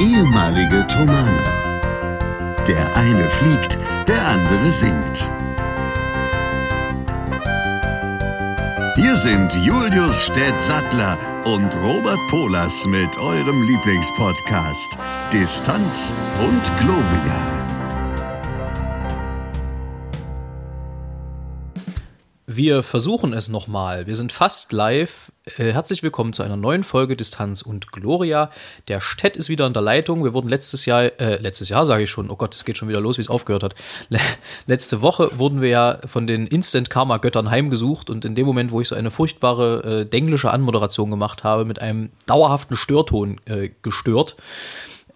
[0.00, 1.42] ehemalige Tomane.
[2.66, 5.30] Der eine fliegt, der andere singt.
[8.96, 14.98] Hier sind Julius Städtsattler und Robert Polas mit eurem Lieblingspodcast
[15.32, 17.55] Distanz und Globia.
[22.56, 24.06] Wir versuchen es nochmal.
[24.06, 25.30] Wir sind fast live.
[25.58, 28.50] Äh, herzlich willkommen zu einer neuen Folge Distanz und Gloria.
[28.88, 30.24] Der Stett ist wieder in der Leitung.
[30.24, 32.88] Wir wurden letztes Jahr, äh, letztes Jahr sage ich schon, oh Gott, es geht schon
[32.88, 33.74] wieder los, wie es aufgehört hat.
[34.08, 34.18] Le
[34.66, 38.70] letzte Woche wurden wir ja von den Instant Karma Göttern heimgesucht und in dem Moment,
[38.70, 43.68] wo ich so eine furchtbare äh, denglische Anmoderation gemacht habe, mit einem dauerhaften Störton äh,
[43.82, 44.36] gestört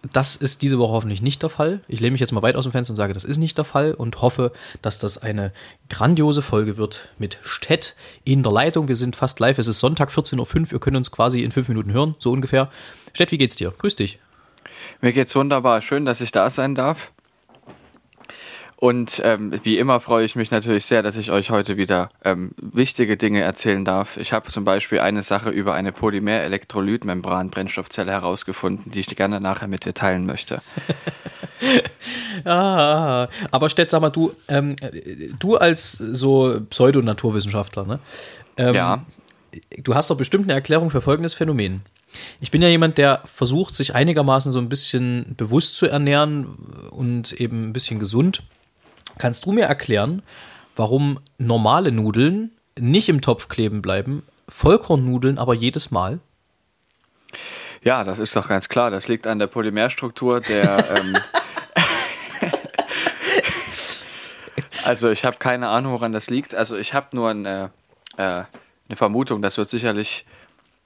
[0.03, 1.81] das ist diese Woche hoffentlich nicht der Fall.
[1.87, 3.65] Ich lehne mich jetzt mal weit aus dem Fenster und sage, das ist nicht der
[3.65, 4.51] Fall und hoffe,
[4.81, 5.51] dass das eine
[5.89, 8.87] grandiose Folge wird mit Stett in der Leitung.
[8.87, 9.59] Wir sind fast live.
[9.59, 10.73] Es ist Sonntag 14.05 Uhr.
[10.73, 12.71] Ihr könnt uns quasi in fünf Minuten hören, so ungefähr.
[13.13, 13.71] Stett, wie geht's dir?
[13.77, 14.19] Grüß dich.
[15.01, 15.81] Mir geht's wunderbar.
[15.81, 17.11] Schön, dass ich da sein darf.
[18.81, 22.49] Und ähm, wie immer freue ich mich natürlich sehr, dass ich euch heute wieder ähm,
[22.57, 24.17] wichtige Dinge erzählen darf.
[24.17, 29.85] Ich habe zum Beispiel eine Sache über eine Polymer-Elektrolyt-Membran-Brennstoffzelle herausgefunden, die ich gerne nachher mit
[29.85, 30.63] dir teilen möchte.
[32.43, 34.75] ah, aber Stett, sag mal, du, ähm,
[35.37, 37.99] du als so Pseudo-Naturwissenschaftler, ne?
[38.57, 39.05] Ähm, ja.
[39.83, 41.81] Du hast doch bestimmt eine Erklärung für folgendes Phänomen.
[42.39, 46.47] Ich bin ja jemand, der versucht, sich einigermaßen so ein bisschen bewusst zu ernähren
[46.89, 48.41] und eben ein bisschen gesund.
[49.17, 50.21] Kannst du mir erklären,
[50.75, 56.19] warum normale Nudeln nicht im Topf kleben bleiben, Vollkornnudeln aber jedes Mal?
[57.83, 58.91] Ja, das ist doch ganz klar.
[58.91, 60.95] Das liegt an der Polymerstruktur der.
[60.97, 61.17] ähm
[64.83, 66.53] also ich habe keine Ahnung, woran das liegt.
[66.53, 67.71] Also ich habe nur eine,
[68.17, 68.43] äh,
[68.87, 70.25] eine Vermutung, das wird sicherlich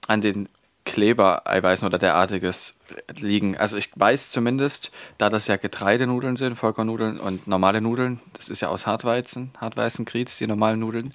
[0.06, 0.48] an den
[0.86, 2.76] Klebereiweißen oder derartiges
[3.18, 3.56] liegen.
[3.58, 8.62] Also ich weiß zumindest, da das ja Getreidenudeln sind, Vollkornnudeln und normale Nudeln, das ist
[8.62, 11.12] ja aus Hartweizen, Hartweißenkriez, die normalen Nudeln.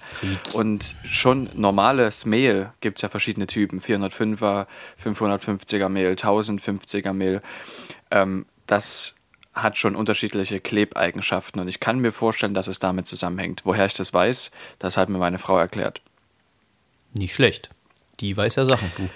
[0.54, 4.66] Und schon normales Mehl gibt es ja verschiedene Typen, 405er,
[5.02, 7.42] 550er Mehl, 1050er Mehl.
[8.10, 9.14] Ähm, das
[9.54, 13.62] hat schon unterschiedliche Klebeigenschaften und ich kann mir vorstellen, dass es damit zusammenhängt.
[13.64, 16.00] Woher ich das weiß, das hat mir meine Frau erklärt.
[17.14, 17.70] Nicht schlecht.
[18.20, 19.08] Die weiß ja Sachen, du.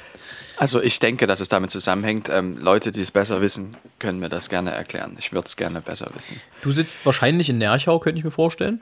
[0.58, 2.28] Also ich denke, dass es damit zusammenhängt.
[2.28, 5.16] Ähm, Leute, die es besser wissen, können mir das gerne erklären.
[5.18, 6.40] Ich würde es gerne besser wissen.
[6.62, 8.80] Du sitzt wahrscheinlich in Nerchau, könnte ich mir vorstellen.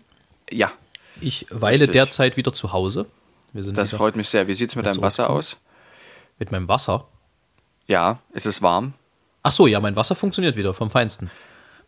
[0.50, 0.72] Ja.
[1.20, 1.92] Ich weile Richtig.
[1.92, 3.06] derzeit wieder zu Hause.
[3.52, 4.46] das freut mich sehr.
[4.46, 5.56] Wie sieht es mit deinem Wasser aus?
[6.38, 7.06] Mit meinem Wasser?
[7.86, 8.94] Ja, ist es warm?
[9.42, 11.30] Ach so, ja, mein Wasser funktioniert wieder vom Feinsten.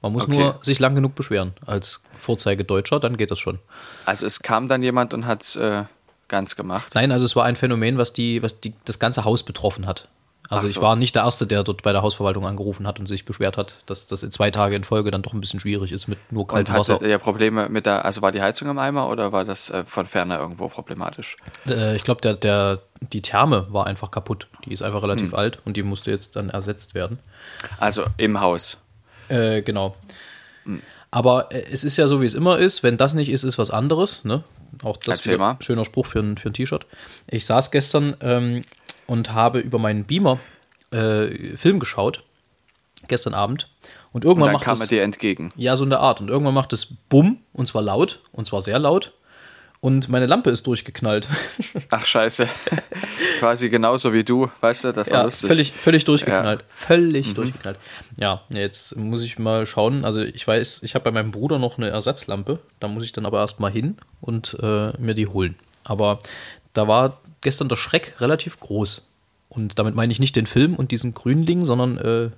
[0.02, 0.36] Man muss okay.
[0.36, 3.58] nur sich lang genug beschweren als Vorzeigedeutscher, dann geht das schon.
[4.04, 5.84] Also es kam dann jemand und hat äh,
[6.28, 6.92] ganz gemacht?
[6.94, 10.08] Nein, also es war ein Phänomen, was, die, was die, das ganze Haus betroffen hat.
[10.48, 10.70] Also so.
[10.70, 13.56] ich war nicht der Erste, der dort bei der Hausverwaltung angerufen hat und sich beschwert
[13.56, 16.18] hat, dass das in zwei Tage in Folge dann doch ein bisschen schwierig ist mit
[16.30, 17.04] nur kaltem und Wasser.
[17.04, 20.06] Ja Probleme mit der, also war die Heizung im Eimer oder war das äh, von
[20.06, 21.36] ferne irgendwo problematisch?
[21.68, 24.46] Äh, ich glaube, der, der, die Therme war einfach kaputt.
[24.64, 25.38] Die ist einfach relativ hm.
[25.38, 27.18] alt und die musste jetzt dann ersetzt werden.
[27.78, 28.76] Also im Haus.
[29.28, 29.96] Äh, genau.
[30.64, 30.80] Hm.
[31.10, 32.82] Aber äh, es ist ja so, wie es immer ist.
[32.82, 34.24] Wenn das nicht ist, ist was anderes.
[34.24, 34.44] Ne?
[34.82, 36.86] Auch das ist ein schöner Spruch für ein, für ein T-Shirt.
[37.26, 38.62] Ich saß gestern ähm,
[39.06, 40.38] und habe über meinen Beamer
[40.90, 42.22] äh, Film geschaut.
[43.08, 43.68] Gestern Abend.
[44.12, 45.52] Und irgendwann und dann macht kam er dir entgegen.
[45.56, 46.20] Ja, so in der Art.
[46.20, 49.12] Und irgendwann macht es Bumm und zwar laut und zwar sehr laut
[49.86, 51.28] und meine Lampe ist durchgeknallt.
[51.92, 52.48] Ach scheiße.
[53.38, 55.46] Quasi genauso wie du, weißt du, das war ja, lustig.
[55.46, 56.62] Völlig, völlig durchgeknallt.
[56.62, 56.66] Ja.
[56.70, 57.34] Völlig mhm.
[57.34, 57.78] durchgeknallt.
[58.18, 60.04] Ja, jetzt muss ich mal schauen.
[60.04, 62.58] Also ich weiß, ich habe bei meinem Bruder noch eine Ersatzlampe.
[62.80, 65.54] Da muss ich dann aber erstmal hin und äh, mir die holen.
[65.84, 66.18] Aber
[66.72, 69.06] da war gestern der Schreck relativ groß.
[69.48, 72.30] Und damit meine ich nicht den Film und diesen Grünling, sondern äh,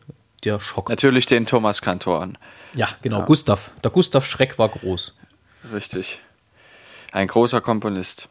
[0.45, 0.91] der Schock.
[0.91, 2.37] Natürlich den Thomas Kantoren.
[2.75, 3.25] Ja, genau, ja.
[3.25, 3.71] Gustav.
[3.83, 5.17] Der Gustav Schreck war groß.
[5.73, 6.21] Richtig.
[7.13, 8.29] Ein großer Komponist.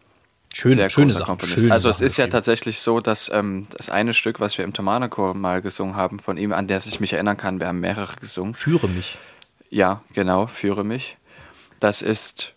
[0.54, 1.26] Schön, Sehr schöne Sache.
[1.26, 1.60] Komponist.
[1.60, 4.74] Schöne also es ist ja tatsächlich so, dass ähm, das eine Stück, was wir im
[4.74, 8.16] Thomanerchor mal gesungen haben, von ihm, an der ich mich erinnern kann, wir haben mehrere
[8.16, 8.54] gesungen.
[8.56, 9.18] Führe mich.
[9.70, 11.18] Ja, genau, führe mich.
[11.80, 12.54] Das ist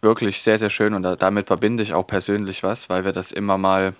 [0.00, 3.32] wirklich sehr, sehr schön und da, damit verbinde ich auch persönlich was, weil wir das
[3.32, 3.94] immer mal,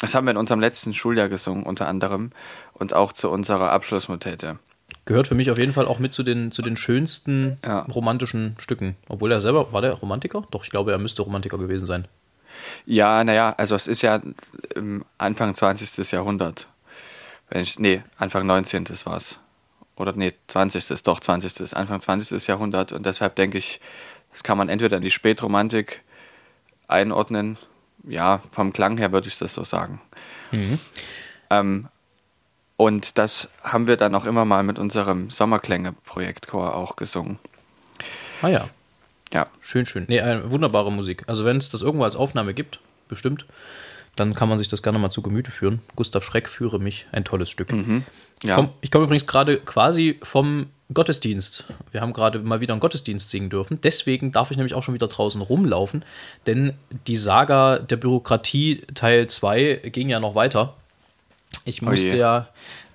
[0.00, 2.30] das haben wir in unserem letzten Schuljahr gesungen unter anderem
[2.72, 4.58] und auch zu unserer Abschlussmotete.
[5.06, 7.80] Gehört für mich auf jeden Fall auch mit zu den, zu den schönsten ja.
[7.80, 8.96] romantischen Stücken.
[9.08, 10.46] Obwohl er selber, war der Romantiker?
[10.50, 12.08] Doch, ich glaube, er müsste Romantiker gewesen sein.
[12.86, 14.22] Ja, naja, also es ist ja
[15.18, 16.10] Anfang 20.
[16.12, 16.68] Jahrhundert.
[17.50, 18.88] Wenn ich, nee, Anfang 19.
[19.04, 19.38] war es.
[19.96, 21.02] Oder nee, 20.
[21.02, 21.76] doch 20.
[21.76, 22.46] Anfang 20.
[22.46, 22.92] Jahrhundert.
[22.92, 23.80] Und deshalb denke ich,
[24.32, 26.02] das kann man entweder in die Spätromantik
[26.88, 27.58] einordnen.
[28.02, 30.00] Ja, vom Klang her würde ich das so sagen.
[30.50, 30.78] Mhm.
[31.50, 31.88] Ähm,
[32.76, 37.38] Und das haben wir dann auch immer mal mit unserem Sommerklänge-Projektchor auch gesungen.
[38.42, 38.68] Ah ja.
[39.32, 39.46] Ja.
[39.60, 40.04] Schön, schön.
[40.08, 41.22] Nee, eine wunderbare Musik.
[41.26, 43.46] Also wenn es das irgendwo als Aufnahme gibt, bestimmt,
[44.16, 45.80] dann kann man sich das gerne mal zu Gemüte führen.
[45.96, 47.72] Gustav Schreck führe mich, ein tolles Stück.
[47.72, 48.04] Mhm.
[48.42, 48.56] Ich Ja.
[48.56, 51.64] komme komm übrigens gerade quasi vom Gottesdienst.
[51.90, 53.80] Wir haben gerade mal wieder einen Gottesdienst singen dürfen.
[53.82, 56.04] Deswegen darf ich nämlich auch schon wieder draußen rumlaufen,
[56.46, 56.74] denn
[57.06, 60.74] die Saga der Bürokratie Teil 2 ging ja noch weiter.
[61.64, 62.16] Ich musste je.
[62.16, 62.48] ja,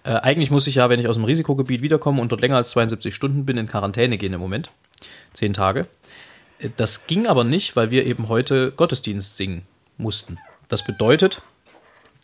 [0.03, 2.71] äh, eigentlich muss ich ja, wenn ich aus dem Risikogebiet wiederkomme und dort länger als
[2.71, 4.71] 72 Stunden bin, in Quarantäne gehen im Moment.
[5.33, 5.87] Zehn Tage.
[6.59, 9.63] Äh, Das ging aber nicht, weil wir eben heute Gottesdienst singen
[9.97, 10.37] mussten.
[10.67, 11.41] Das bedeutet,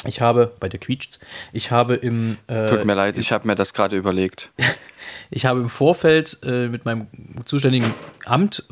[0.06, 1.20] ich habe, bei der quietscht's,
[1.52, 4.52] ich habe im äh, Tut mir leid, ich habe mir das gerade überlegt.
[5.30, 7.08] ich habe im Vorfeld äh, mit meinem
[7.46, 7.92] zuständigen
[8.26, 8.64] Amt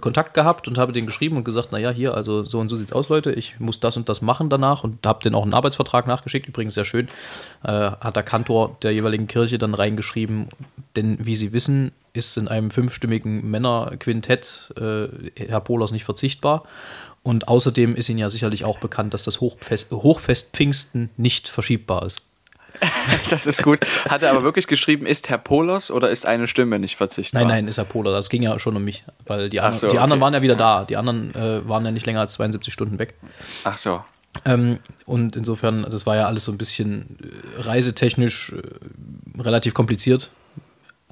[0.00, 2.92] Kontakt gehabt und habe denen geschrieben und gesagt, naja, hier, also so und so sieht's
[2.92, 6.06] aus, Leute, ich muss das und das machen danach und habe denen auch einen Arbeitsvertrag
[6.06, 7.08] nachgeschickt, übrigens sehr schön,
[7.64, 10.48] äh, hat der Kantor der jeweiligen Kirche dann reingeschrieben,
[10.96, 16.64] denn wie Sie wissen, ist in einem fünfstimmigen Männerquintett äh, Herr Pohlers nicht verzichtbar
[17.22, 22.04] und außerdem ist Ihnen ja sicherlich auch bekannt, dass das Hochfest, Hochfest Pfingsten nicht verschiebbar
[22.04, 22.27] ist.
[23.30, 23.80] Das ist gut.
[24.08, 27.42] Hat er aber wirklich geschrieben, ist Herr Polos oder ist eine Stimme nicht verzichtbar?
[27.42, 28.12] Nein, nein, ist ja Polar.
[28.12, 30.24] Das ging ja schon um mich, weil die, anderen, so, die anderen okay.
[30.24, 30.84] waren ja wieder da.
[30.84, 33.14] Die anderen äh, waren ja nicht länger als 72 Stunden weg.
[33.64, 34.02] Ach so.
[34.44, 40.30] Ähm, und insofern, das war ja alles so ein bisschen äh, reisetechnisch äh, relativ kompliziert.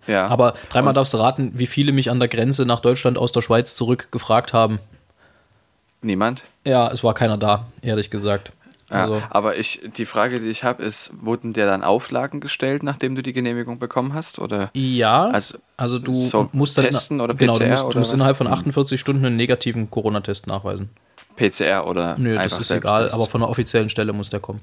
[0.07, 0.27] Ja.
[0.27, 3.43] Aber dreimal darfst du raten, wie viele mich an der Grenze nach Deutschland aus der
[3.43, 4.79] Schweiz zurück gefragt haben.
[6.03, 6.43] Niemand?
[6.65, 8.53] Ja, es war keiner da, ehrlich gesagt.
[8.91, 12.83] Ja, Also, aber ich, die Frage, die ich habe, ist, wurden dir dann Auflagen gestellt,
[12.85, 14.39] nachdem du die Genehmigung bekommen hast?
[14.39, 14.71] Oder?
[14.75, 17.99] ja, Also, also du so musst dann testen oder genau, du PCR musst, du oder
[17.99, 18.15] musst was?
[18.17, 18.53] innerhalb von Hm.
[18.55, 20.91] 48 Stunden einen negativen Corona-Test nachweisen.
[21.37, 24.61] PCR oder Nö, das ist egal, aber von einer offiziellen Stelle muss der kommen.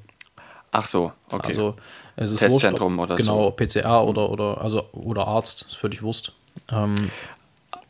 [0.72, 1.50] Ach so, okay.
[1.52, 1.76] Also
[2.16, 3.52] es ist Testzentrum wurscht, oder genau, so.
[3.52, 6.32] PCR oder, oder, also, oder Arzt, ist völlig Wurst.
[6.72, 6.96] Ähm,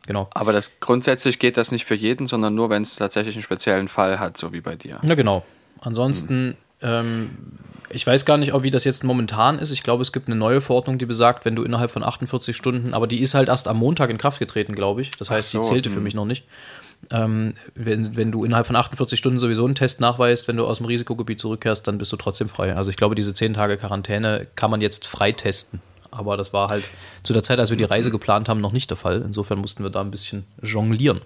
[0.06, 0.29] genau.
[0.33, 3.88] aber das grundsätzlich geht das nicht für jeden, sondern nur, wenn es tatsächlich einen speziellen
[3.88, 5.00] Fall hat, so wie bei dir.
[5.03, 5.44] Ja, genau.
[5.83, 7.30] Ansonsten, ähm,
[7.89, 9.71] ich weiß gar nicht, ob wie das jetzt momentan ist.
[9.71, 12.94] Ich glaube, es gibt eine neue Verordnung, die besagt, wenn du innerhalb von 48 Stunden,
[12.94, 15.12] aber die ist halt erst am Montag in Kraft getreten, glaube ich.
[15.12, 16.03] Das heißt, so, die zählte für hm.
[16.03, 16.45] mich noch nicht.
[17.12, 20.77] Ähm, wenn, wenn du innerhalb von 48 Stunden sowieso einen Test nachweist, wenn du aus
[20.77, 22.75] dem Risikogebiet zurückkehrst, dann bist du trotzdem frei.
[22.75, 25.81] Also ich glaube, diese 10 Tage Quarantäne kann man jetzt frei testen.
[26.12, 26.83] Aber das war halt
[27.24, 29.21] zu der Zeit, als wir die Reise geplant haben, noch nicht der Fall.
[29.25, 31.19] Insofern mussten wir da ein bisschen jonglieren.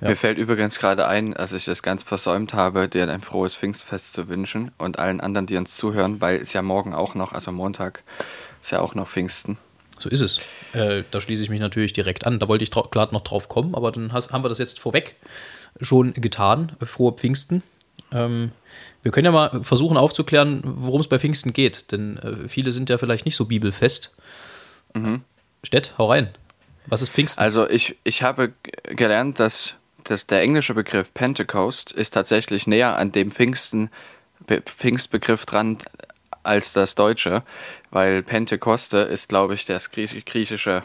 [0.00, 4.12] Mir fällt übrigens gerade ein, als ich das ganz versäumt habe, dir ein frohes Pfingstfest
[4.12, 7.52] zu wünschen und allen anderen, die uns zuhören, weil es ja morgen auch noch, also
[7.52, 8.02] Montag,
[8.62, 9.58] ist ja auch noch Pfingsten.
[9.98, 10.40] So ist es.
[10.72, 12.38] Äh, da schließe ich mich natürlich direkt an.
[12.38, 15.16] Da wollte ich gerade noch drauf kommen, aber dann has, haben wir das jetzt vorweg
[15.80, 16.72] schon getan.
[16.80, 17.62] Frohe Pfingsten.
[18.12, 18.52] Ähm,
[19.02, 22.90] wir können ja mal versuchen aufzuklären, worum es bei Pfingsten geht, denn äh, viele sind
[22.90, 24.16] ja vielleicht nicht so bibelfest.
[25.64, 26.30] Stett, hau rein.
[26.86, 27.40] Was ist Pfingsten?
[27.40, 28.52] Also ich, ich habe
[28.84, 29.74] gelernt, dass,
[30.10, 33.90] dass der englische Begriff Pentecost ist tatsächlich näher an dem Pfingsten,
[34.46, 35.78] Be Pfingstbegriff dran
[36.42, 37.42] als das deutsche,
[37.90, 40.82] weil Pentekoste ist, glaube ich, das Griech- griechische,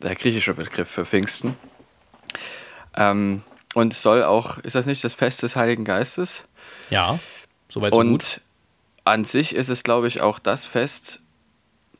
[0.00, 1.56] der griechische Begriff für Pfingsten.
[2.96, 3.42] Ähm,
[3.74, 6.42] und soll auch, ist das nicht das Fest des Heiligen Geistes?
[6.90, 7.18] ja,
[7.68, 8.08] soweit so gut.
[8.10, 8.40] Und
[9.04, 11.20] an sich ist es, glaube ich, auch das Fest,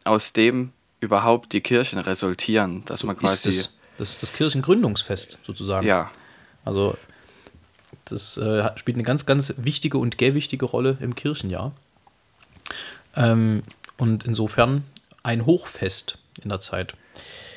[0.05, 3.78] aus dem überhaupt die Kirchen resultieren, dass man Ist quasi, es.
[3.99, 5.87] Das ist das Kirchengründungsfest sozusagen.
[5.87, 6.11] ja,
[6.69, 6.97] Also
[8.05, 11.73] das äh, spielt eine ganz, ganz wichtige und gewichtige Rolle im Kirchenjahr.
[13.17, 13.63] Ähm,
[13.97, 14.85] und insofern
[15.23, 16.95] ein Hochfest in der Zeit.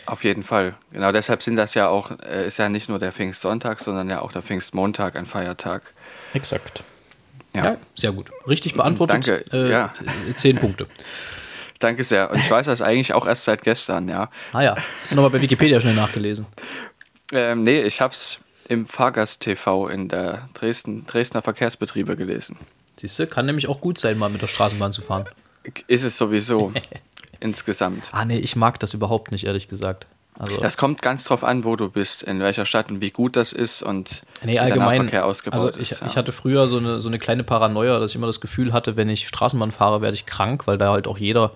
[0.05, 0.75] Auf jeden Fall.
[0.91, 4.21] Genau deshalb sind das ja auch, äh, ist ja nicht nur der Pfingstsonntag, sondern ja
[4.21, 5.93] auch der Pfingstmontag ein Feiertag.
[6.33, 6.83] Exakt.
[7.53, 7.65] Ja.
[7.65, 8.31] Ja, sehr gut.
[8.47, 9.27] Richtig beantwortet.
[9.27, 9.93] Danke, Äh, ja.
[10.35, 10.87] Zehn Punkte.
[11.79, 12.31] Danke sehr.
[12.31, 14.29] Und ich weiß das eigentlich auch erst seit gestern, ja.
[14.53, 16.45] Ah ja, hast du nochmal bei Wikipedia schnell nachgelesen.
[17.33, 18.39] Ähm, nee, ich hab's
[18.71, 22.55] im Fahrgast-TV in der Dresden, Dresdner Verkehrsbetriebe gelesen.
[22.95, 25.25] Siehst du, kann nämlich auch gut sein, mal mit der Straßenbahn zu fahren.
[25.87, 26.71] Ist es sowieso
[27.41, 28.05] insgesamt.
[28.13, 30.07] Ah nee, ich mag das überhaupt nicht, ehrlich gesagt.
[30.39, 33.35] Also, Das kommt ganz drauf an, wo du bist, in welcher Stadt und wie gut
[33.35, 34.97] das ist und Nee, wie der allgemein.
[34.99, 35.99] Nahverkehr ausgebaut Also ich, ist.
[36.01, 36.07] ja.
[36.07, 38.95] ich hatte früher so eine, so eine kleine Paranoia, dass ich immer das Gefühl hatte,
[38.95, 41.51] wenn ich Straßenbahn fahre, werde ich krank, weil da halt auch jeder,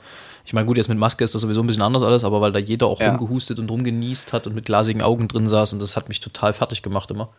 [0.45, 2.51] ich meine, gut, jetzt mit Maske ist das sowieso ein bisschen anders alles, aber weil
[2.51, 3.09] da jeder auch Ja.
[3.09, 6.53] rumgehustet und rumgenießt hat und mit glasigen Augen drin saß und das hat mich total
[6.53, 7.29] fertig gemacht immer.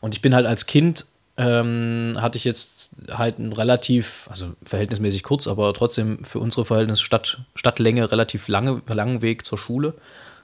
[0.00, 1.04] Und ich bin halt als Kind,
[1.38, 7.02] ähm, hatte ich jetzt halt ein relativ, also verhältnismäßig kurz, aber trotzdem für unsere Verhältnisse
[7.02, 9.92] Stadt, Stadtlänge relativ lange, langen Weg zur Schule.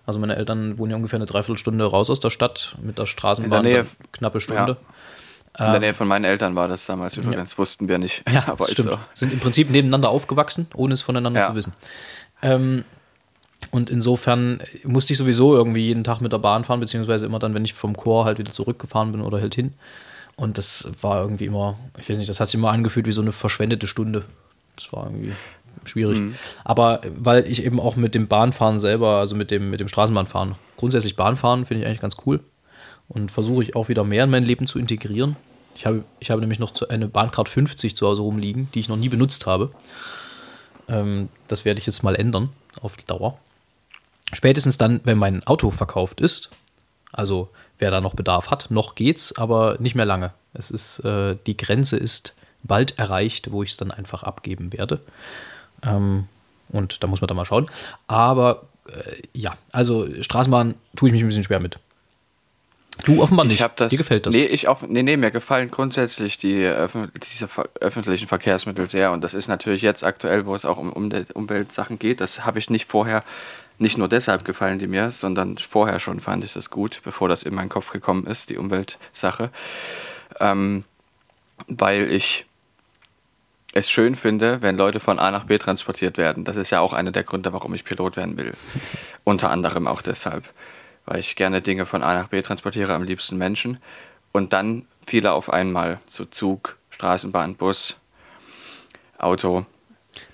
[0.05, 3.65] Also meine Eltern wohnen ja ungefähr eine Dreiviertelstunde raus aus der Stadt mit der Straßenbahn
[3.65, 4.77] Nähe- dann knappe Stunde.
[5.59, 8.23] In der Nähe von meinen Eltern war das damals übrigens, wussten wir nicht.
[8.33, 8.91] Ja, aber stimmt.
[8.91, 8.99] so.
[9.13, 11.49] Sind im Prinzip nebeneinander aufgewachsen, ohne es voneinander Ja.
[11.49, 11.75] zu wissen.
[12.41, 12.85] Ähm,
[13.71, 17.55] und insofern musste ich sowieso irgendwie jeden Tag mit der Bahn fahren, beziehungsweise immer dann,
[17.55, 19.75] wenn ich vom Chor halt wieder zurückgefahren bin oder halt hin.
[20.37, 23.21] Und das war irgendwie immer, ich weiß nicht, das hat sich immer angefühlt wie so
[23.23, 24.25] eine verschwendete Stunde.
[24.77, 25.33] Das war irgendwie
[25.85, 26.19] schwierig.
[26.65, 30.55] Aber weil ich eben auch mit dem Bahnfahren selber, also mit dem, mit dem Straßenbahnfahren,
[30.79, 32.41] grundsätzlich Bahnfahren finde ich eigentlich ganz cool.
[33.13, 35.37] Und versuche ich auch wieder mehr in mein Leben zu integrieren.
[35.75, 38.97] Ich habe, ich habe nämlich noch eine Bahncard 50 zu Hause rumliegen, die ich noch
[38.97, 39.71] nie benutzt habe.
[40.89, 42.51] Ähm, das werde ich jetzt mal ändern
[42.81, 43.39] auf die Dauer.
[44.33, 46.51] Spätestens dann, wenn mein Auto verkauft ist,
[47.13, 50.33] also wer da noch Bedarf hat, noch geht's, aber nicht mehr lange.
[50.55, 55.01] Es ist, äh, die Grenze ist bald erreicht, wo ich es dann einfach abgeben werde.
[55.83, 56.29] Ähm,
[56.71, 57.67] und da muss man dann mal schauen.
[58.07, 61.79] Aber äh, ja, also Straßenbahn tue ich mich ein bisschen schwer mit.
[63.05, 63.61] Du offenbar nicht.
[63.77, 63.91] Das.
[63.91, 64.35] Dir gefällt das.
[64.35, 67.49] Nee, ich auf, nee, nee, mir gefallen grundsätzlich die öffn- diese
[67.81, 69.13] öffentlichen Verkehrsmittel sehr.
[69.13, 72.21] Und das ist natürlich jetzt aktuell, wo es auch um, um Umweltsachen geht.
[72.21, 73.25] Das habe ich nicht vorher,
[73.79, 77.43] nicht nur deshalb gefallen die mir, sondern vorher schon fand ich das gut, bevor das
[77.43, 79.51] in meinen Kopf gekommen ist, die Umweltsache.
[80.39, 80.85] Ähm,
[81.67, 82.47] weil ich
[83.73, 86.45] es schön finde, wenn Leute von A nach B transportiert werden.
[86.45, 88.53] Das ist ja auch einer der Gründe, warum ich Pilot werden will.
[89.25, 90.45] Unter anderem auch deshalb,
[91.07, 93.79] weil ich gerne Dinge von A nach B transportiere, am liebsten Menschen.
[94.33, 97.97] Und dann viele auf einmal, so Zug, Straßenbahn, Bus,
[99.19, 99.67] Auto.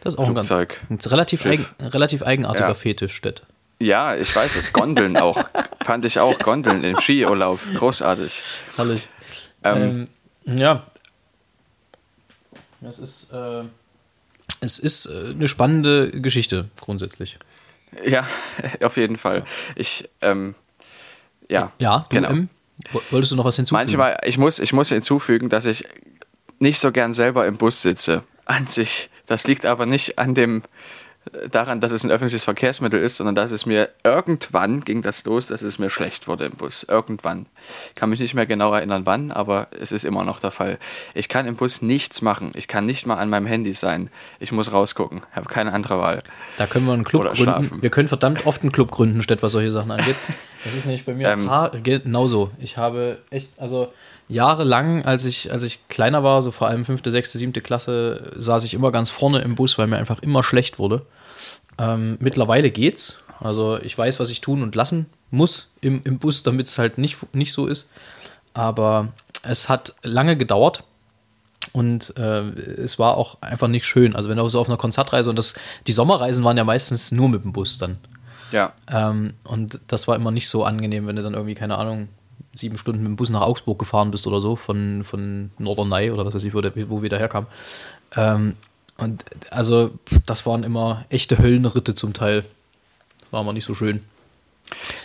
[0.00, 2.75] das ist auch ein, ganz, Flugzeug, ein relativ, eigen, relativ eigenartiger Ja.
[2.75, 3.42] Fetisch, Stett.
[3.80, 5.48] Ja, ich weiß es, Gondeln auch.
[5.84, 7.60] Fand ich auch, Gondeln im Skiurlaub.
[7.76, 8.40] Großartig.
[8.76, 9.08] Herrlich.
[9.62, 10.06] Ähm,
[10.46, 10.87] Ähm, ja.
[12.80, 13.64] Es ist, äh,
[14.60, 17.38] es ist äh, eine spannende Geschichte, grundsätzlich.
[18.04, 18.26] Ja,
[18.83, 19.45] auf jeden Fall.
[19.76, 20.54] Ich, ähm,
[21.49, 21.73] ja.
[21.78, 22.28] Ja, du, genau.
[22.30, 22.49] M,
[22.92, 23.80] wo- wolltest du noch was hinzufügen?
[23.85, 25.85] Manchmal, ich muss, ich muss hinzufügen, dass ich
[26.59, 28.23] nicht so gern selber im Bus sitze.
[28.45, 29.11] An sich.
[29.26, 30.62] Das liegt aber nicht an dem,
[31.50, 35.49] daran, dass es ein öffentliches Verkehrsmittel ist, sondern dass es mir irgendwann ging das los,
[35.49, 36.82] dass es mir schlecht wurde im Bus.
[36.85, 37.47] Irgendwann.
[37.90, 40.78] Ich kann mich nicht mehr genau erinnern, wann, aber es ist immer noch der Fall.
[41.14, 42.52] Ich kann im Bus nichts machen.
[42.54, 44.11] Ich kann nicht mal an meinem Handy sein.
[44.40, 45.23] Ich muss rausgucken.
[45.30, 46.23] Ich habe keine andere Wahl.
[46.56, 47.44] Da können wir einen Club Oder gründen.
[47.44, 47.82] schlafen.
[47.82, 50.16] Wir können verdammt oft einen Club gründen, statt was solche Sachen angeht.
[50.64, 51.49] Das ist nämlich bei mir Ähm.
[51.85, 52.50] genauso.
[52.58, 53.92] Ich habe echt, also
[54.28, 58.64] jahrelang, als ich, als ich kleiner war, so vor allem fünfte, sechste, siebte Klasse, saß
[58.64, 61.02] ich immer ganz vorne im Bus, weil mir einfach immer schlecht wurde.
[61.78, 63.25] Ähm, mittlerweile geht's.
[63.40, 66.99] Also ich weiß, was ich tun und lassen muss im, im Bus, damit es halt
[66.99, 67.87] nicht, nicht so ist.
[68.54, 69.08] Aber
[69.42, 70.85] es hat lange gedauert.
[71.73, 74.16] Und äh, es war auch einfach nicht schön.
[74.16, 75.54] Also wenn du so auf einer Konzertreise und das,
[75.87, 77.99] die Sommerreisen waren ja meistens nur mit dem Bus dann.
[78.52, 78.73] Ja.
[78.90, 82.08] Ähm, und das war immer nicht so angenehm, wenn du dann irgendwie, keine Ahnung,
[82.58, 86.26] sieben Stunden mit dem Bus nach Augsburg gefahren bist oder so, von, von Norderney oder
[86.26, 87.48] was weiß ich, wo, der, wo wir daherkamen.
[88.16, 88.54] Ähm,
[88.96, 89.90] und also,
[90.26, 92.42] das waren immer echte Höllenritte zum Teil.
[93.20, 94.02] Das war immer nicht so schön.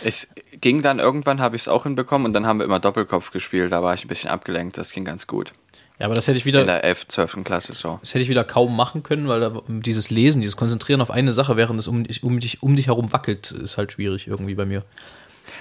[0.02, 0.28] Es
[0.60, 3.72] ging dann irgendwann, habe ich es auch hinbekommen und dann haben wir immer Doppelkopf gespielt.
[3.72, 4.76] Da war ich ein bisschen abgelenkt.
[4.76, 5.52] Das ging ganz gut.
[5.98, 7.44] Ja, aber das hätte ich In wieder, der 11., 12.
[7.44, 7.98] Klasse so.
[8.00, 11.30] das hätte ich wieder kaum machen können, weil da, dieses Lesen, dieses Konzentrieren auf eine
[11.30, 14.56] Sache, während es um, dich- um, dich, um dich herum wackelt, ist halt schwierig irgendwie
[14.56, 14.82] bei mir.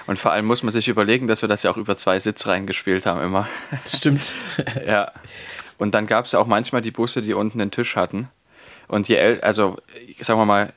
[0.05, 2.67] Und vor allem muss man sich überlegen, dass wir das ja auch über zwei Sitzreihen
[2.67, 3.47] gespielt haben immer.
[3.83, 4.33] Das stimmt.
[4.87, 5.11] ja.
[5.77, 8.29] Und dann gab es ja auch manchmal die Busse, die unten einen Tisch hatten.
[8.87, 9.77] Und je äl also
[10.21, 10.73] sagen wir mal,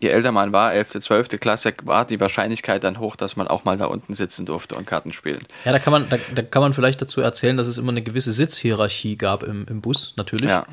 [0.00, 1.28] je älter man war, 11., 12.
[1.40, 4.86] Klasse, war die Wahrscheinlichkeit dann hoch, dass man auch mal da unten sitzen durfte und
[4.86, 5.40] Karten spielen.
[5.64, 8.02] Ja, da kann man, da, da kann man vielleicht dazu erzählen, dass es immer eine
[8.02, 10.50] gewisse Sitzhierarchie gab im, im Bus, natürlich.
[10.50, 10.64] Ja.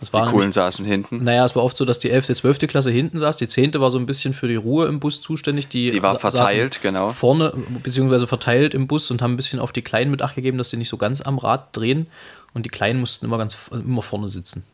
[0.00, 1.24] Das Die war Coolen nämlich, saßen hinten.
[1.24, 2.58] naja, es war oft so, dass die 11., 12.
[2.66, 3.74] Klasse hinten saß, die 10.
[3.74, 5.68] war so ein bisschen für die Ruhe im Bus zuständig.
[5.68, 7.08] Die, Die war verteilt, genau.
[7.10, 10.58] Vorne, beziehungsweise verteilt im Bus und haben ein bisschen auf die Kleinen mit Acht gegeben,
[10.58, 12.08] dass die nicht so ganz am Rad drehen.
[12.52, 14.64] Und die Kleinen mussten immer ganz immer vorne sitzen.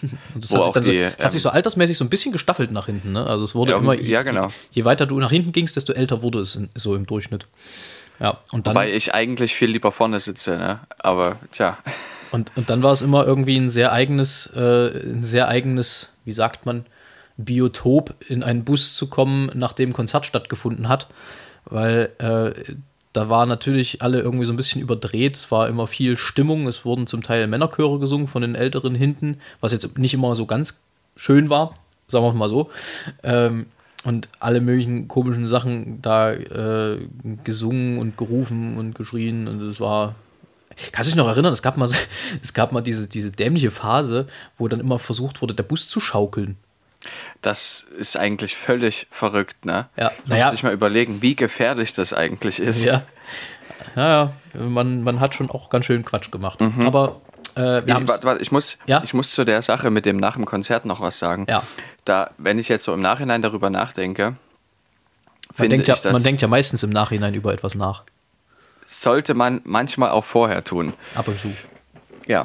[0.02, 2.30] Und das, hat sich, dann so, die, das hat sich so altersmäßig so ein bisschen
[2.32, 3.12] gestaffelt nach hinten.
[3.12, 3.26] Ne?
[3.26, 4.46] Also es wurde Ja, immer, ja, genau.
[4.46, 7.46] je, je weiter du nach hinten gingst, desto älter wurde es in, so im Durchschnitt.
[8.20, 10.80] Ja, und dann, Wobei ich eigentlich viel lieber vorne sitze, ne?
[10.98, 11.78] Aber tja.
[12.30, 16.32] Und, und dann war es immer irgendwie ein sehr eigenes, äh, ein sehr eigenes, wie
[16.32, 16.84] sagt man,
[17.36, 21.08] Biotop, in einen Bus zu kommen, nachdem Konzert stattgefunden hat.
[21.64, 22.74] Weil äh,
[23.12, 25.36] da war natürlich alle irgendwie so ein bisschen überdreht.
[25.36, 26.66] Es war immer viel Stimmung.
[26.66, 30.46] Es wurden zum Teil Männerchöre gesungen von den Älteren hinten, was jetzt nicht immer so
[30.46, 30.82] ganz
[31.16, 31.74] schön war,
[32.06, 32.70] sagen wir mal so.
[33.22, 33.66] Ähm,
[34.04, 36.98] und alle möglichen komischen Sachen da äh,
[37.44, 39.48] gesungen und gerufen und geschrien.
[39.48, 40.14] Und es war
[40.92, 41.88] Kannst du dich noch erinnern, es gab mal,
[42.42, 44.26] es gab mal diese, diese dämliche Phase,
[44.58, 46.56] wo dann immer versucht wurde, der Bus zu schaukeln.
[47.42, 49.88] Das ist eigentlich völlig verrückt, ne?
[49.96, 50.50] Ja, Muss naja.
[50.50, 52.84] sich mal überlegen, wie gefährlich das eigentlich ist.
[52.84, 53.02] Ja.
[53.96, 56.58] Ja, ja, man, man hat schon auch ganz schön Quatsch gemacht.
[56.84, 57.20] Aber
[57.56, 59.00] äh, Ich, warte, warte, ich, muss, Ja.
[59.04, 61.46] ich muss zu der Sache mit dem nach dem Konzert noch was sagen.
[61.48, 61.62] Ja.
[62.04, 64.36] Da, wenn ich jetzt so im Nachhinein darüber nachdenke,
[65.56, 68.02] man, denkt ich, ja, man denkt ja meistens im Nachhinein über etwas nach.
[68.88, 70.94] Sollte man manchmal auch vorher tun.
[71.14, 71.54] Ab und zu.
[72.26, 72.44] Ja,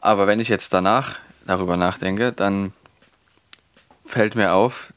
[0.00, 2.72] aber wenn ich jetzt danach darüber nachdenke, dann
[4.06, 4.92] fällt mir auf,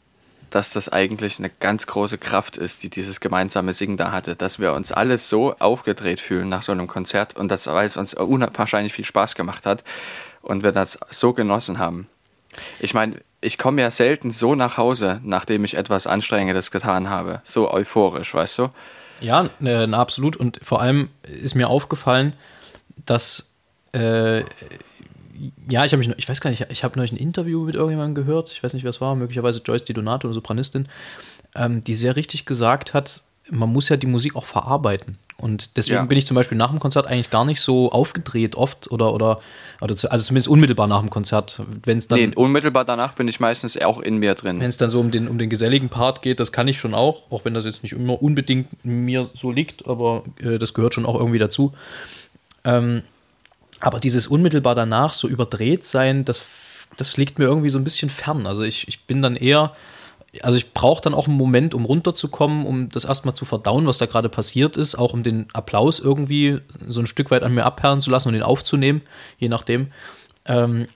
[0.50, 4.60] dass das eigentlich eine ganz große Kraft ist, die dieses gemeinsame Singen da hatte, dass
[4.60, 8.14] wir uns alle so aufgedreht fühlen nach so einem Konzert und das, weil es uns
[8.14, 9.84] unwahrscheinlich viel Spaß gemacht hat
[10.42, 12.08] und wir das so genossen haben.
[12.80, 17.42] Ich meine, ich komme ja selten so nach Hause, nachdem ich etwas Anstrengendes getan habe,
[17.44, 18.70] so euphorisch, weißt du?
[19.22, 20.38] Ja, na, absolut.
[20.38, 22.34] Und vor allem ist mir aufgefallen,
[23.06, 23.54] dass
[23.94, 24.44] äh,
[25.70, 28.16] ja, ich habe mich, ich weiß gar nicht, ich habe neulich ein Interview mit irgendjemandem
[28.16, 30.88] gehört, ich weiß nicht, wer es war, möglicherweise Joyce Di Donato, eine Sopranistin,
[31.56, 35.18] ähm, die sehr richtig gesagt hat, man muss ja die Musik auch verarbeiten.
[35.38, 36.06] Und deswegen Ja.
[36.06, 39.40] bin ich zum Beispiel nach dem Konzert eigentlich gar nicht so aufgedreht, oft oder, oder,
[39.80, 42.20] also zumindest unmittelbar nach dem Konzert, wenn es dann.
[42.20, 44.60] Nee, unmittelbar danach bin ich meistens auch in mir drin.
[44.60, 46.96] Wenn es dann so um den, um den geselligen Part geht, das kann ich schon
[46.96, 50.96] auch, auch wenn das jetzt nicht immer unbedingt mir so liegt, aber äh, das gehört
[50.96, 51.74] schon auch irgendwie dazu.
[52.64, 53.04] Ähm,
[53.80, 56.44] aber dieses unmittelbar danach so überdreht sein, das,
[56.98, 58.48] das liegt mir irgendwie so ein bisschen fern.
[58.48, 59.76] Also ich, ich bin dann eher,
[60.44, 63.98] also ich brauche dann auch einen Moment, um runterzukommen, um das erstmal zu verdauen, was
[63.98, 67.66] da gerade passiert ist, auch um den Applaus irgendwie so ein Stück weit an mir
[67.66, 69.02] abperren zu lassen und ihn aufzunehmen,
[69.38, 69.88] je nachdem.
[70.46, 70.88] Ähm,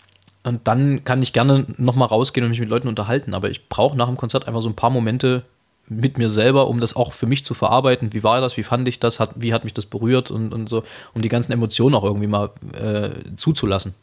[0.44, 3.34] und dann kann ich gerne nochmal rausgehen und mich mit Leuten unterhalten.
[3.34, 5.44] Aber ich brauche nach dem Konzert einfach so ein paar Momente
[5.88, 8.14] mit mir selber, um das auch für mich zu verarbeiten.
[8.14, 8.58] Wie war das?
[8.58, 9.20] Wie fand ich das?
[9.20, 10.32] Hat, wie hat mich das berührt?
[10.32, 10.84] Und, und so,
[11.14, 13.94] um die ganzen Emotionen auch irgendwie mal äh, zuzulassen.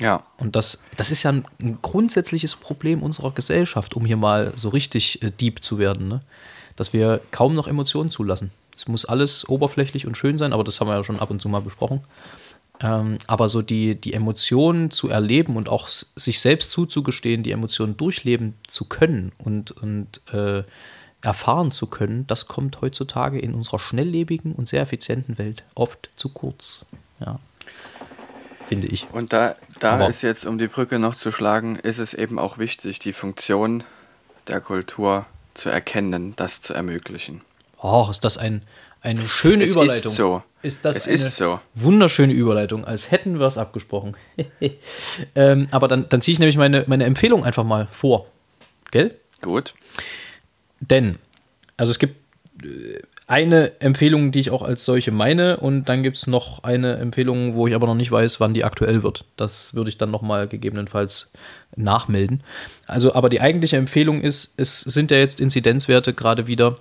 [0.00, 0.22] Ja.
[0.38, 4.70] Und das, das ist ja ein, ein grundsätzliches Problem unserer Gesellschaft, um hier mal so
[4.70, 6.08] richtig äh, deep zu werden.
[6.08, 6.22] Ne?
[6.74, 8.50] Dass wir kaum noch Emotionen zulassen.
[8.74, 11.42] Es muss alles oberflächlich und schön sein, aber das haben wir ja schon ab und
[11.42, 12.00] zu mal besprochen.
[12.82, 17.96] Ähm, aber so die, die Emotionen zu erleben und auch sich selbst zuzugestehen, die Emotionen
[17.98, 20.64] durchleben zu können und, und äh,
[21.22, 26.30] erfahren zu können, das kommt heutzutage in unserer schnelllebigen und sehr effizienten Welt oft zu
[26.30, 26.86] kurz.
[27.20, 27.38] Ja.
[28.70, 29.08] Finde ich.
[29.12, 32.38] Und da, da Aber- ist jetzt, um die Brücke noch zu schlagen, ist es eben
[32.38, 33.82] auch wichtig, die Funktion
[34.46, 37.40] der Kultur zu erkennen, das zu ermöglichen.
[37.82, 38.62] Oh, ist das ein,
[39.02, 40.12] eine schöne Es Überleitung.
[40.12, 40.42] ist so.
[40.62, 41.58] Ist das Es eine ist so.
[41.74, 44.16] wunderschöne Überleitung, als hätten wir es abgesprochen.
[45.34, 48.26] ähm, aber dann, dann ziehe ich nämlich meine, meine Empfehlung einfach mal vor.
[48.92, 49.18] Gell?
[49.42, 49.74] Gut.
[50.80, 51.18] Denn,
[51.76, 52.14] also es gibt
[52.64, 56.96] äh, eine Empfehlung, die ich auch als solche meine, und dann gibt es noch eine
[56.96, 59.24] Empfehlung, wo ich aber noch nicht weiß, wann die aktuell wird.
[59.36, 61.32] Das würde ich dann nochmal gegebenenfalls
[61.76, 62.42] nachmelden.
[62.88, 66.78] Also, aber die eigentliche Empfehlung ist, es sind ja jetzt Inzidenzwerte gerade wieder,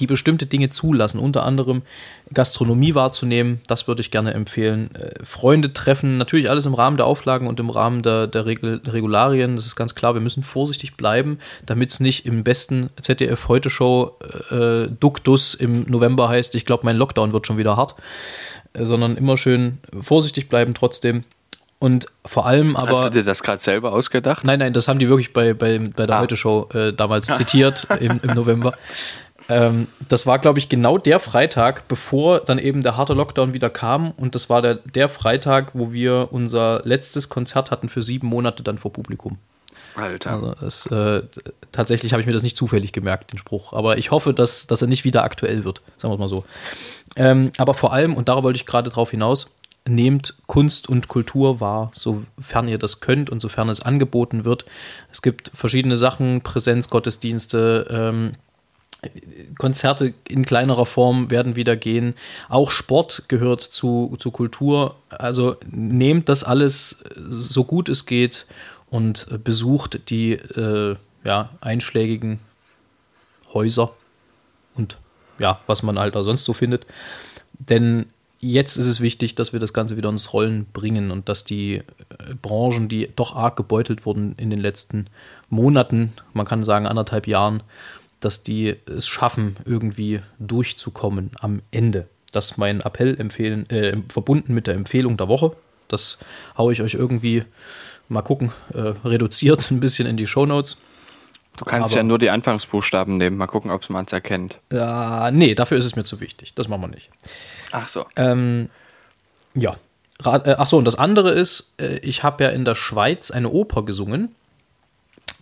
[0.00, 1.82] die bestimmte Dinge zulassen, unter anderem
[2.32, 4.90] Gastronomie wahrzunehmen, das würde ich gerne empfehlen.
[4.94, 9.56] Äh, Freunde treffen, natürlich alles im Rahmen der Auflagen und im Rahmen der, der Regularien,
[9.56, 14.16] das ist ganz klar, wir müssen vorsichtig bleiben, damit es nicht im besten ZDF-Heute-Show
[14.50, 17.94] äh, Duktus im November heißt, ich glaube, mein Lockdown wird schon wieder hart,
[18.72, 21.24] äh, sondern immer schön vorsichtig bleiben trotzdem.
[21.82, 22.90] Und vor allem aber.
[22.90, 24.44] Hast du dir das gerade selber ausgedacht?
[24.44, 26.20] Nein, nein, das haben die wirklich bei, bei, bei der Ah.
[26.20, 28.74] Heute-Show äh, damals zitiert im, im November.
[29.48, 33.70] Ähm, das war, glaube ich, genau der Freitag, bevor dann eben der harte Lockdown wieder
[33.70, 34.12] kam.
[34.12, 38.62] Und das war der, der Freitag, wo wir unser letztes Konzert hatten für sieben Monate
[38.62, 39.38] dann vor Publikum.
[39.94, 40.30] Alter.
[40.30, 41.22] Also es, äh,
[41.70, 43.72] tatsächlich habe ich mir das nicht zufällig gemerkt, den Spruch.
[43.72, 46.44] Aber ich hoffe, dass, dass er nicht wieder aktuell wird, sagen wir es mal so.
[47.16, 49.54] Ähm, aber vor allem, und darauf wollte ich gerade drauf hinaus,
[49.86, 54.64] nehmt Kunst und Kultur wahr, sofern ihr das könnt und sofern es angeboten wird.
[55.10, 58.32] Es gibt verschiedene Sachen, Präsenzgottesdienste, ähm,
[59.58, 62.14] Konzerte in kleinerer Form werden wieder gehen.
[62.48, 64.96] Auch Sport gehört zu, zu Kultur.
[65.08, 68.46] Also nehmt das alles so gut es geht
[68.90, 72.38] und besucht die äh, ja, einschlägigen
[73.52, 73.92] Häuser
[74.74, 74.98] und
[75.38, 76.86] ja, was man halt da sonst so findet.
[77.58, 78.06] Denn
[78.40, 81.76] jetzt ist es wichtig, dass wir das Ganze wieder ins Rollen bringen und dass die
[81.76, 81.82] äh,
[82.40, 85.06] Branchen, die doch arg gebeutelt wurden in den letzten
[85.48, 87.62] Monaten, man kann sagen anderthalb Jahren,
[88.24, 92.08] dass die es schaffen, irgendwie durchzukommen am Ende.
[92.32, 95.54] Das ist mein Appell empfehlen, äh, verbunden mit der Empfehlung der Woche.
[95.88, 96.18] Das
[96.56, 97.44] haue ich euch irgendwie
[98.08, 100.78] mal gucken, äh, reduziert ein bisschen in die Shownotes.
[101.58, 103.36] Du kannst aber- ja nur die Anfangsbuchstaben nehmen.
[103.36, 104.58] Mal gucken, ob man es erkennt.
[104.72, 106.54] Ja, nee, dafür ist es mir zu wichtig.
[106.54, 107.10] Das machen wir nicht.
[107.72, 108.06] Ach so.
[108.16, 108.70] Ähm,
[109.54, 109.72] ja.
[110.24, 113.50] Äh, Ach so, und das andere ist, äh, ich habe ja in der Schweiz eine
[113.50, 114.34] Oper gesungen.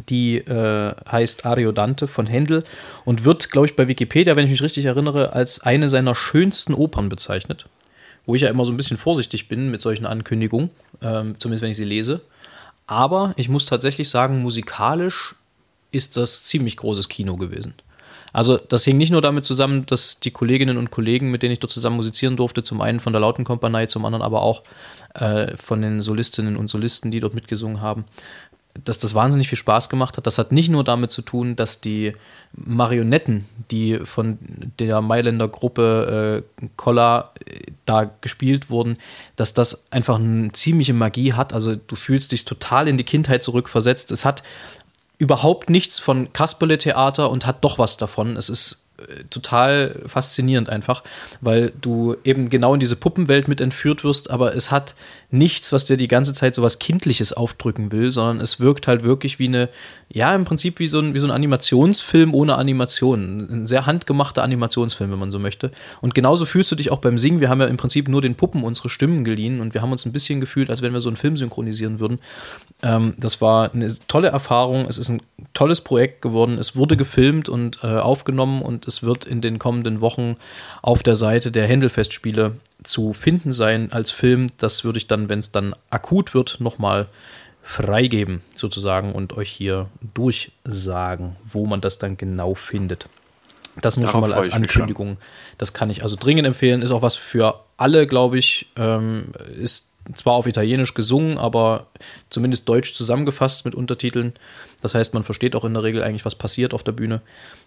[0.08, 2.64] Die äh, heißt Ariodante von Händel
[3.04, 6.74] und wird, glaube ich, bei Wikipedia, wenn ich mich richtig erinnere, als eine seiner schönsten
[6.74, 7.66] Opern bezeichnet.
[8.26, 10.70] Wo ich ja immer so ein bisschen vorsichtig bin mit solchen Ankündigungen,
[11.02, 12.20] ähm, zumindest wenn ich sie lese.
[12.86, 15.34] Aber ich muss tatsächlich sagen, musikalisch
[15.92, 17.74] ist das ziemlich großes Kino gewesen.
[18.32, 21.58] Also das hing nicht nur damit zusammen, dass die Kolleginnen und Kollegen, mit denen ich
[21.58, 24.62] dort zusammen musizieren durfte, zum einen von der Lautenkompanie, zum anderen aber auch
[25.14, 28.04] äh, von den Solistinnen und Solisten, die dort mitgesungen haben,
[28.84, 30.26] dass das wahnsinnig viel Spaß gemacht hat.
[30.26, 32.14] Das hat nicht nur damit zu tun, dass die
[32.52, 34.38] Marionetten, die von
[34.78, 38.96] der Mailänder Gruppe äh, Kolla äh, da gespielt wurden,
[39.36, 41.52] dass das einfach eine ziemliche Magie hat.
[41.52, 44.10] Also du fühlst dich total in die Kindheit zurückversetzt.
[44.12, 44.42] Es hat
[45.18, 48.36] überhaupt nichts von Kasperle-Theater und hat doch was davon.
[48.36, 48.86] Es ist
[49.30, 51.02] total faszinierend einfach,
[51.40, 54.94] weil du eben genau in diese Puppenwelt mit entführt wirst, aber es hat
[55.32, 59.04] nichts, was dir die ganze Zeit so was Kindliches aufdrücken will, sondern es wirkt halt
[59.04, 59.68] wirklich wie eine,
[60.12, 63.46] ja, im Prinzip wie so ein, wie so ein Animationsfilm ohne Animation.
[63.50, 65.70] Ein sehr handgemachter Animationsfilm, wenn man so möchte.
[66.00, 67.40] Und genauso fühlst du dich auch beim Singen.
[67.40, 70.04] Wir haben ja im Prinzip nur den Puppen unsere Stimmen geliehen und wir haben uns
[70.04, 72.18] ein bisschen gefühlt, als wenn wir so einen Film synchronisieren würden.
[72.82, 74.86] Ähm, das war eine tolle Erfahrung.
[74.88, 75.22] Es ist ein
[75.54, 76.58] tolles Projekt geworden.
[76.58, 80.36] Es wurde gefilmt und äh, aufgenommen und es wird in den kommenden Wochen
[80.82, 84.48] auf der Seite der Händelfestspiele zu finden sein als Film.
[84.58, 87.06] Das würde ich dann, wenn es dann akut wird, nochmal
[87.62, 93.08] freigeben, sozusagen, und euch hier durchsagen, wo man das dann genau findet.
[93.80, 95.18] Das nur Darauf schon mal als Ankündigung.
[95.56, 96.82] Das kann ich also dringend empfehlen.
[96.82, 98.66] Ist auch was für alle, glaube ich.
[98.76, 101.86] Ähm, ist zwar auf Italienisch gesungen, aber
[102.30, 104.32] zumindest deutsch zusammengefasst mit Untertiteln.
[104.82, 107.20] Das heißt, man versteht auch in der Regel eigentlich, was passiert auf der Bühne.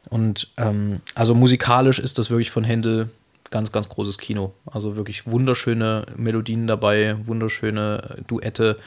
[0.09, 3.09] Und ähm, also musikalisch ist das wirklich von Händel
[3.51, 4.53] ganz, ganz großes Kino.
[4.65, 8.77] Also wirklich wunderschöne Melodien dabei, wunderschöne Duette.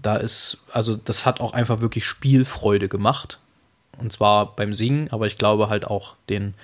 [0.00, 3.38] Da ist, also das hat auch einfach wirklich Spielfreude gemacht.
[3.98, 6.54] Und zwar beim Singen, aber ich glaube halt auch den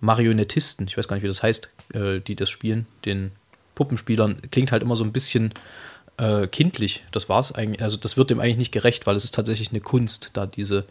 [0.00, 3.32] Marionettisten, ich weiß gar nicht, wie das heißt, äh, die das spielen, den
[3.76, 5.54] Puppenspielern, klingt halt immer so ein bisschen
[6.16, 7.04] äh, kindlich.
[7.12, 9.70] Das war es eigentlich, also das wird dem eigentlich nicht gerecht, weil es ist tatsächlich
[9.70, 10.84] eine Kunst, da diese,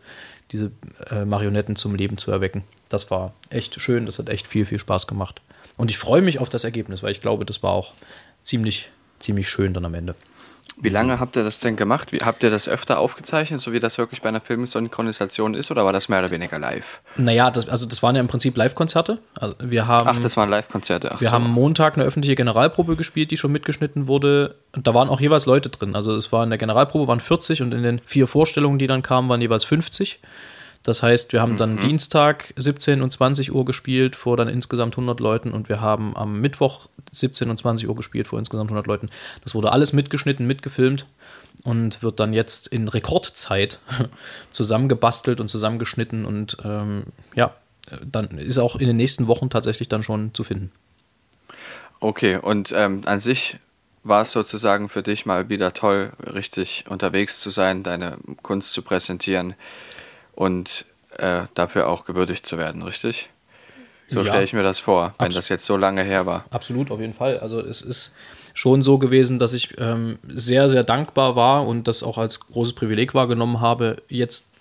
[0.52, 0.71] diese
[1.10, 2.63] äh, Marionetten zum Leben zu erwecken.
[2.88, 5.41] Das war echt schön, das hat echt viel, viel Spaß gemacht.
[5.76, 7.93] Und ich freue mich auf das Ergebnis, weil ich glaube, das war auch
[8.43, 10.15] ziemlich, ziemlich schön dann am Ende.
[10.78, 12.12] Wie lange habt ihr das denn gemacht?
[12.12, 15.86] Wie, habt ihr das öfter aufgezeichnet, so wie das wirklich bei einer Filmsynchronisation ist, oder
[15.86, 17.00] war das mehr oder weniger live?
[17.16, 19.20] Naja, das, also das waren ja im Prinzip Live-Konzerte.
[19.40, 21.16] Also wir haben, Ach, das waren Live-Konzerte.
[21.20, 21.32] Wir so.
[21.32, 24.56] haben Montag eine öffentliche Generalprobe gespielt, die schon mitgeschnitten wurde.
[24.76, 25.96] Und da waren auch jeweils Leute drin.
[25.96, 29.02] Also es war in der Generalprobe waren 40 und in den vier Vorstellungen, die dann
[29.02, 30.20] kamen, waren jeweils 50.
[30.86, 31.80] Das heißt, wir haben dann mhm.
[31.80, 36.39] Dienstag 17 und 20 Uhr gespielt vor dann insgesamt 100 Leuten und wir haben am
[36.39, 39.10] Mittwoch 17 und 20 Uhr gespielt vor insgesamt 100 Leuten.
[39.43, 41.08] Das wurde alles mitgeschnitten, mitgefilmt
[41.63, 43.80] und wird dann jetzt in Rekordzeit
[44.52, 47.56] zusammengebastelt und zusammengeschnitten und ähm, ja,
[48.06, 50.71] dann ist auch in den nächsten Wochen tatsächlich dann schon zu finden.
[52.00, 53.58] Okay, und ähm, an sich
[54.04, 58.84] war es sozusagen für dich mal wieder toll, richtig unterwegs zu sein, deine Kunst zu
[58.84, 59.56] präsentieren
[60.36, 60.86] und
[61.17, 63.30] äh, dafür auch gewürdigt zu werden, richtig?
[64.08, 64.26] So ja.
[64.26, 66.45] stelle ich mir das vor, wenn Abs das jetzt so lange her war.
[66.52, 67.39] Absolut, auf jeden Fall.
[67.39, 68.15] Also es ist
[68.54, 72.74] schon so gewesen, dass ich ähm, sehr, sehr dankbar war und das auch als großes
[72.74, 74.52] Privileg wahrgenommen habe, jetzt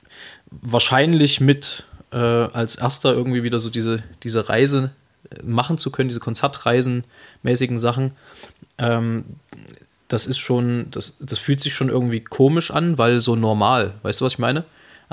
[0.51, 4.93] wahrscheinlich mit äh, als erster irgendwie wieder so diese, diese Reise
[5.31, 8.13] äh, machen zu können, diese Konzertreisen-mäßigen Sachen.
[8.79, 9.25] Ähm,
[10.09, 13.95] das ist schon, das, das fühlt sich schon irgendwie komisch an, weil so normal.
[14.03, 14.65] Weißt du, was ich meine?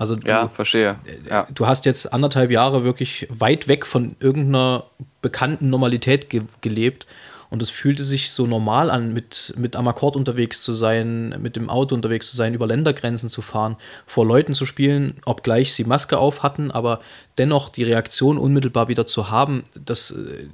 [0.02, 0.96] Also du, ja, verstehe.
[1.30, 1.46] Ja.
[1.54, 4.86] Du hast jetzt anderthalb Jahre wirklich weit weg von irgendeiner
[5.22, 7.06] bekannten Normalität ge gelebt
[7.52, 11.56] und es fühlte sich so normal an, mit, mit am Akkord unterwegs zu sein, mit
[11.56, 15.84] dem Auto unterwegs zu sein, über Ländergrenzen zu fahren, vor Leuten zu spielen, obgleich sie
[15.84, 17.02] Maske auf hatten, aber
[17.38, 20.48] dennoch die Reaktion unmittelbar wieder zu haben, das, äh,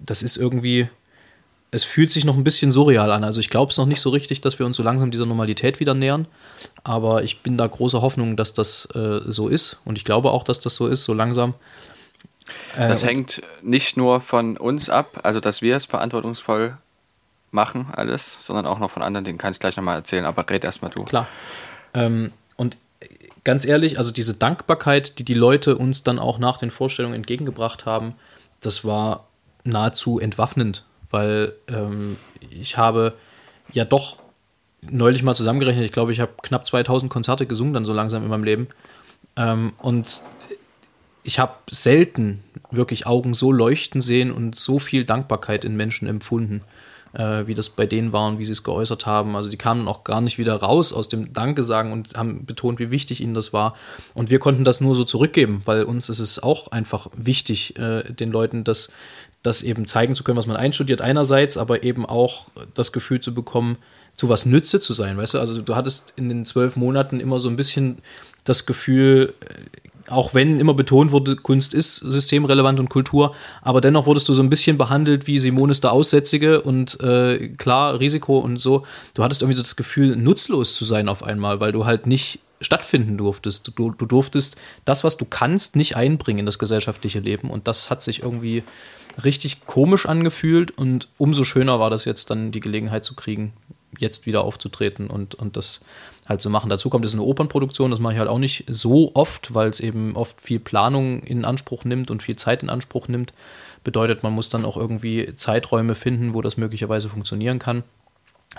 [0.00, 0.90] das ist irgendwie
[1.74, 3.24] es fühlt sich noch ein bisschen surreal an.
[3.24, 5.80] Also ich glaube es noch nicht so richtig, dass wir uns so langsam dieser Normalität
[5.80, 6.28] wieder nähern.
[6.84, 9.80] Aber ich bin da großer Hoffnung, dass das äh, so ist.
[9.86, 11.54] Und ich glaube auch, dass das so ist, so langsam.
[12.76, 16.76] Äh, das hängt nicht nur von uns ab, also dass wir es verantwortungsvoll
[17.52, 20.64] machen, alles, sondern auch noch von anderen, den kann ich gleich nochmal erzählen, aber red
[20.64, 21.04] erstmal du.
[21.04, 21.26] Klar.
[21.94, 22.76] Ähm, und
[23.44, 27.86] ganz ehrlich, also diese Dankbarkeit, die die Leute uns dann auch nach den Vorstellungen entgegengebracht
[27.86, 28.14] haben,
[28.60, 29.26] das war
[29.64, 32.16] nahezu entwaffnend weil ähm,
[32.50, 33.14] ich habe
[33.72, 34.16] ja doch
[34.82, 38.28] neulich mal zusammengerechnet, ich glaube, ich habe knapp 2000 Konzerte gesungen dann so langsam in
[38.28, 38.68] meinem Leben.
[39.36, 40.22] Ähm, und
[41.22, 46.62] ich habe selten wirklich Augen so leuchten sehen und so viel Dankbarkeit in Menschen empfunden.
[47.14, 49.36] äh, wie das bei denen war und wie sie es geäußert haben.
[49.36, 52.78] Also die kamen auch gar nicht wieder raus aus dem Danke sagen und haben betont,
[52.78, 53.74] wie wichtig ihnen das war.
[54.14, 58.12] Und wir konnten das nur so zurückgeben, weil uns ist es auch einfach wichtig, äh,
[58.12, 58.92] den Leuten das,
[59.42, 63.34] das eben zeigen zu können, was man einstudiert einerseits, aber eben auch das Gefühl zu
[63.34, 63.76] bekommen,
[64.14, 65.38] zu was Nütze zu sein, weißt du?
[65.38, 67.98] Also du hattest in den zwölf Monaten immer so ein bisschen
[68.44, 69.34] das Gefühl,
[70.08, 74.42] auch wenn immer betont wurde, Kunst ist systemrelevant und Kultur, aber dennoch wurdest du so
[74.42, 78.84] ein bisschen behandelt wie Simonis der Aussätzige und äh, klar, Risiko und so.
[79.14, 82.40] Du hattest irgendwie so das Gefühl, nutzlos zu sein auf einmal, weil du halt nicht
[82.60, 83.72] stattfinden durftest.
[83.74, 87.90] Du, du durftest das, was du kannst, nicht einbringen in das gesellschaftliche Leben und das
[87.90, 88.62] hat sich irgendwie
[89.22, 93.52] richtig komisch angefühlt und umso schöner war das jetzt dann die Gelegenheit zu kriegen,
[93.98, 95.80] jetzt wieder aufzutreten und, und das
[96.26, 96.70] halt zu machen.
[96.70, 99.80] Dazu kommt es eine Opernproduktion, das mache ich halt auch nicht so oft, weil es
[99.80, 103.32] eben oft viel Planung in Anspruch nimmt und viel Zeit in Anspruch nimmt.
[103.84, 107.82] Bedeutet, man muss dann auch irgendwie Zeiträume finden, wo das möglicherweise funktionieren kann.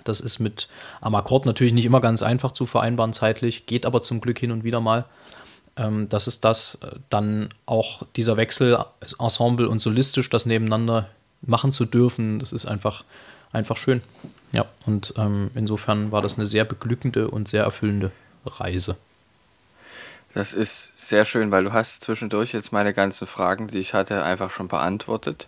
[0.04, 0.68] Das ist mit
[1.02, 4.52] am Akkord natürlich nicht immer ganz einfach zu vereinbaren zeitlich, geht aber zum Glück hin
[4.52, 5.06] und wieder mal.
[5.78, 6.78] Ähm, das ist das.
[7.10, 8.84] Dann auch dieser Wechsel,
[9.20, 11.10] Ensemble und solistisch, das nebeneinander
[11.42, 13.04] machen zu dürfen, das ist einfach,
[13.52, 14.02] einfach schön.
[14.52, 18.12] Ja, und ähm, insofern war das eine sehr beglückende und sehr erfüllende
[18.46, 18.98] Reise.
[20.34, 24.24] Das ist sehr schön, weil du hast zwischendurch jetzt meine ganzen Fragen, die ich hatte,
[24.24, 25.48] einfach schon beantwortet.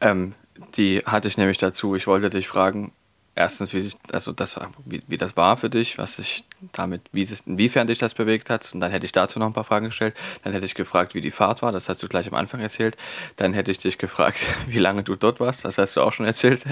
[0.00, 0.34] ähm,
[0.76, 1.94] die hatte ich nämlich dazu.
[1.94, 2.92] Ich wollte dich fragen,
[3.38, 7.24] erstens, wie, sich, also das, wie, wie das war für dich, was sich damit, wie
[7.24, 8.68] das, inwiefern dich das bewegt hat.
[8.74, 10.14] Und dann hätte ich dazu noch ein paar Fragen gestellt.
[10.42, 11.70] Dann hätte ich gefragt, wie die Fahrt war.
[11.70, 12.96] Das hast du gleich am Anfang erzählt.
[13.36, 15.64] Dann hätte ich dich gefragt, wie lange du dort warst.
[15.64, 16.64] Das hast du auch schon erzählt.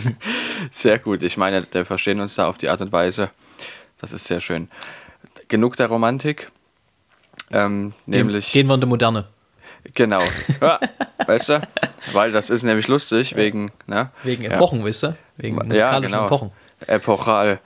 [0.70, 1.22] sehr gut.
[1.22, 3.30] Ich meine, wir verstehen uns da auf die Art und Weise.
[4.00, 4.70] Das ist sehr schön.
[5.48, 6.50] Genug der Romantik.
[7.50, 8.52] Ähm, nämlich.
[8.52, 9.26] Gehen wir in die Moderne.
[9.94, 10.22] Genau.
[10.60, 10.80] Ja,
[11.26, 11.68] weißt du?
[12.12, 13.70] Weil das ist nämlich lustig, wegen.
[13.86, 14.10] Ne?
[14.22, 14.86] Wegen Epochen, ja.
[14.86, 15.16] weißt du?
[15.38, 16.26] Wegen musikalischen ja, genau.
[16.26, 16.50] Epochen.
[16.86, 17.60] Epochal.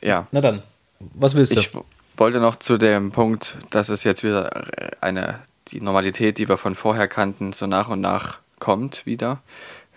[0.00, 0.26] Ja.
[0.30, 0.62] Na dann,
[0.98, 1.60] was willst du?
[1.60, 1.70] Ich
[2.16, 4.64] wollte noch zu dem Punkt, dass es jetzt wieder
[5.00, 9.38] eine, die Normalität, die wir von vorher kannten, so nach und nach kommt wieder.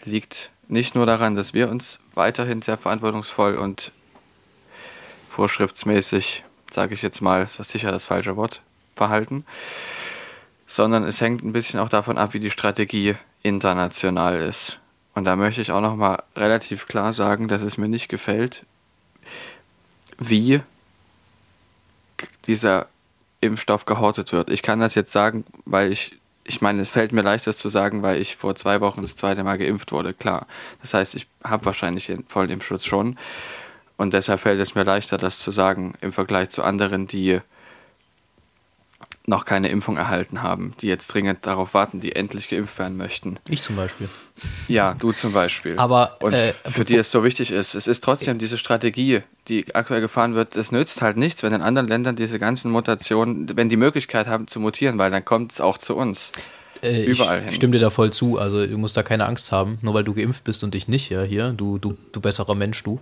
[0.06, 3.92] Liegt nicht nur daran, dass wir uns weiterhin sehr verantwortungsvoll und
[5.30, 8.62] vorschriftsmäßig, sage ich jetzt mal, ist was sicher das falsche Wort,
[8.96, 9.46] verhalten,
[10.68, 14.80] sondern es hängt ein bisschen auch davon ab, wie die Strategie international ist.
[15.16, 18.66] Und da möchte ich auch noch mal relativ klar sagen, dass es mir nicht gefällt,
[20.18, 20.62] wie
[22.48, 22.88] dieser
[23.42, 24.50] Impfstoff gehortet wird.
[24.50, 27.70] Ich kann das jetzt sagen, weil ich, ich meine, es fällt mir leicht, das zu
[27.70, 30.48] sagen, weil ich vor zwei Wochen das zweite Mal geimpft wurde, klar.
[30.82, 33.18] Das heißt, ich habe wahrscheinlich den vollen Impfschutz schon.
[33.98, 37.40] Und deshalb fällt es mir leichter, das zu sagen, im Vergleich zu anderen, die
[39.26, 43.40] noch keine Impfung erhalten haben, die jetzt dringend darauf warten, die endlich geimpft werden möchten.
[43.50, 44.10] Ich zum Beispiel.
[44.68, 45.78] Ja, du zum Beispiel.
[45.78, 49.74] Aber und äh, für die es so wichtig ist, es ist trotzdem diese Strategie, die
[49.74, 50.58] aktuell gefahren wird.
[50.58, 54.48] Es nützt halt nichts, wenn in anderen Ländern diese ganzen Mutationen, wenn die Möglichkeit haben
[54.48, 56.32] zu mutieren, weil dann kommt es auch zu uns.
[56.84, 57.54] Äh, Überall ich hin.
[57.54, 58.38] stimme dir da voll zu.
[58.38, 61.10] Also du musst da keine Angst haben, nur weil du geimpft bist und ich nicht,
[61.10, 63.00] ja, hier, du, du, du besserer Mensch, du.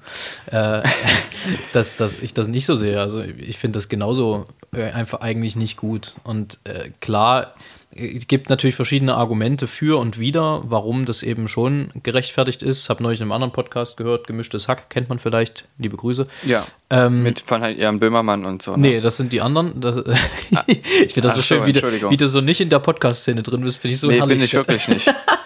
[0.48, 0.84] Äh,
[1.74, 3.00] dass, dass ich das nicht so sehe.
[3.00, 6.16] Also ich finde das genauso äh, einfach eigentlich nicht gut.
[6.24, 7.54] Und äh, klar,
[7.96, 12.90] gibt natürlich verschiedene Argumente für und wider, warum das eben schon gerechtfertigt ist.
[12.90, 16.28] Habe neulich in einem anderen Podcast gehört, gemischtes Hack, kennt man vielleicht, liebe Grüße.
[16.46, 16.66] Ja.
[16.90, 18.72] Ähm, mit von halt Jan Böhmermann und so.
[18.72, 18.78] Ne?
[18.78, 19.80] Nee, das sind die anderen.
[19.82, 19.98] Das,
[20.56, 20.64] ah.
[20.68, 23.62] ich finde das so schön, wie, du, wie du so nicht in der Podcast-Szene drin
[23.62, 24.38] bist, finde ich so nee, herrlich.
[24.38, 25.14] bin ich wirklich nicht.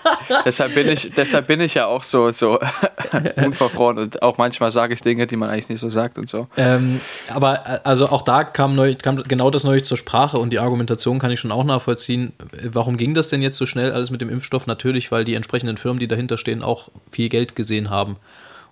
[0.46, 2.60] deshalb, bin ich, deshalb bin ich ja auch so, so
[3.36, 6.48] unverfroren und auch manchmal sage ich Dinge, die man eigentlich nicht so sagt und so.
[6.58, 10.52] Ähm, aber äh, also auch da kam, neu, kam genau das neulich zur Sprache und
[10.52, 12.34] die Argumentation kann ich schon auch nachvollziehen.
[12.64, 14.68] Warum ging das denn jetzt so schnell alles mit dem Impfstoff?
[14.68, 18.18] Natürlich, weil die entsprechenden Firmen, die dahinter stehen, auch viel Geld gesehen haben.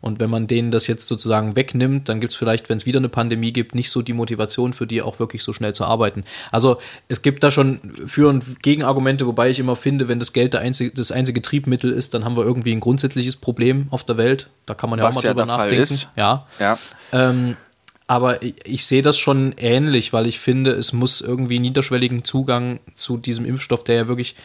[0.04, 3.00] Und wenn man denen das jetzt sozusagen wegnimmt, dann gibt es vielleicht, wenn es wieder
[3.00, 6.26] eine Pandemie gibt, nicht so die Motivation für die auch wirklich so schnell zu arbeiten.
[6.52, 10.58] Also es gibt da schon Für- und Gegenargumente, wobei ich immer finde, wenn das Geld
[10.58, 14.50] einzige, das einzige Triebmittel ist, dann haben wir irgendwie ein grundsätzliches Problem auf der Welt.
[14.66, 16.02] Da kann man ja Was auch mal drüber nachdenken.
[16.18, 16.48] Ja.
[16.60, 16.78] ja.
[17.14, 17.56] Ähm,
[18.06, 22.82] aber ich, ich, sehe das schon ähnlich, weil ich finde, es muss irgendwie niederschwelligen Zugang
[22.94, 24.36] zu diesem Impfstoff, der ja wirklich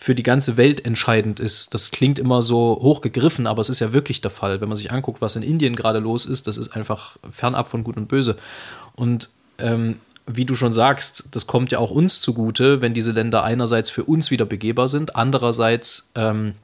[0.00, 1.74] für die ganze Welt entscheidend ist.
[1.74, 4.60] Das klingt immer so hochgegriffen, aber es ist ja wirklich der Fall.
[4.60, 7.82] Wenn man sich anguckt, was in Indien gerade los ist, das ist einfach fernab von
[7.82, 8.36] Gut und Böse.
[8.94, 13.42] Und ähm, wie du schon sagst, das kommt ja auch uns zugute, wenn diese Länder
[13.42, 16.54] einerseits für uns wieder begehbar sind, andererseits ähm,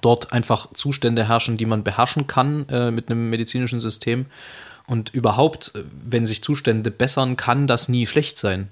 [0.00, 4.26] dort einfach Zustände herrschen, die man beherrschen kann äh, mit einem medizinischen System.
[4.86, 5.72] Und überhaupt,
[6.08, 8.68] wenn sich Zustände bessern, kann das nie schlecht sein.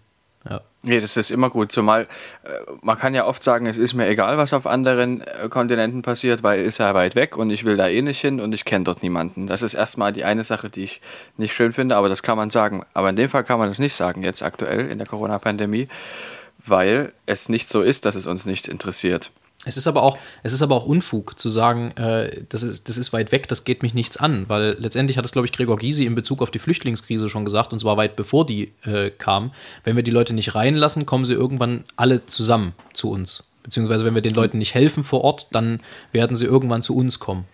[0.49, 0.61] Ja.
[0.83, 2.07] Nee, das ist immer gut, zumal äh,
[2.81, 6.43] man kann ja oft sagen, es ist mir egal, was auf anderen äh, Kontinenten passiert,
[6.43, 8.85] weil ist ja weit weg und ich will da eh nicht hin und ich kenne
[8.85, 9.49] dort niemanden.
[9.49, 11.01] Das ist erstmal die eine Sache, die ich
[11.37, 12.85] nicht schön finde, aber das kann man sagen.
[12.95, 15.89] Aber in dem Fall kann man das nicht sagen, jetzt aktuell in der Corona-Pandemie,
[16.65, 19.33] weil es nicht so ist, dass es uns nicht interessiert.
[19.67, 22.97] Es ist aber auch, es ist aber auch Unfug zu sagen, äh, das, ist, das
[22.97, 25.77] ist weit weg, das geht mich nichts an, weil letztendlich hat es, glaube ich, Gregor
[25.77, 29.53] Gysi in Bezug auf die Flüchtlingskrise schon gesagt, und zwar weit bevor die äh, kam.
[29.83, 33.43] Wenn wir die Leute nicht reinlassen, kommen sie irgendwann alle zusammen zu uns.
[33.65, 35.81] Beziehungsweise wenn wir den Leuten nicht helfen vor Ort, dann
[36.13, 37.45] werden sie irgendwann zu uns kommen.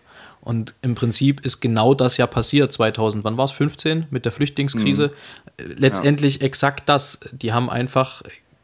[0.42, 4.32] Und im Prinzip ist genau das ja passiert 2000, wann war es, 15 mit der
[4.32, 5.12] Flüchtlingskrise.
[5.58, 5.74] Mhm.
[5.78, 6.42] Letztendlich ja.
[6.42, 7.20] exakt das.
[7.30, 8.22] Die haben einfach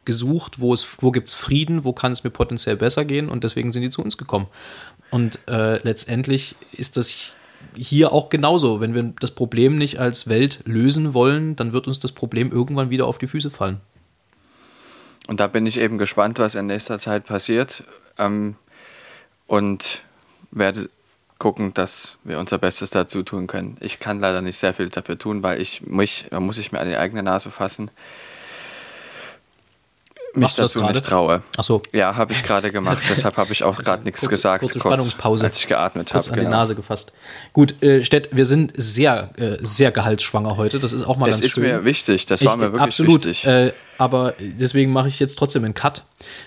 [0.09, 3.43] gesucht, wo, es, wo gibt es Frieden, wo kann es mir potenziell besser gehen und
[3.43, 4.47] deswegen sind die zu uns gekommen.
[5.11, 7.35] Und äh, letztendlich ist das
[7.75, 8.81] hier auch genauso.
[8.81, 12.89] Wenn wir das Problem nicht als Welt lösen wollen, dann wird uns das Problem irgendwann
[12.89, 13.81] wieder auf die Füße fallen.
[15.27, 17.83] Und da bin ich eben gespannt, was in nächster Zeit passiert.
[18.17, 18.55] Ähm,
[19.45, 20.01] und
[20.49, 20.89] werde
[21.37, 23.77] gucken, dass wir unser Bestes dazu tun können.
[23.79, 26.79] Ich kann leider nicht sehr viel dafür tun, weil ich mich, da muss ich mir
[26.79, 27.91] an die eigene Nase fassen
[30.33, 31.41] mich Machst dazu nicht traue.
[31.57, 31.81] Ach so.
[31.93, 33.03] Ja, habe ich gerade gemacht.
[33.09, 34.61] Deshalb habe ich auch gerade nichts kurze, gesagt.
[34.61, 35.45] Kurze Spannungspause.
[35.45, 36.19] als ich geatmet habe.
[36.19, 36.49] Kurz an genau.
[36.49, 37.13] die Nase gefasst.
[37.53, 40.79] Gut, äh, Stett, wir sind sehr, äh, sehr gehaltsschwanger heute.
[40.79, 41.63] Das ist auch mal es ganz schön.
[41.63, 42.25] Das ist mir wichtig.
[42.27, 43.45] Das ich, war mir wirklich absolut, wichtig.
[43.45, 46.03] Äh, aber deswegen mache ich jetzt trotzdem einen Cut.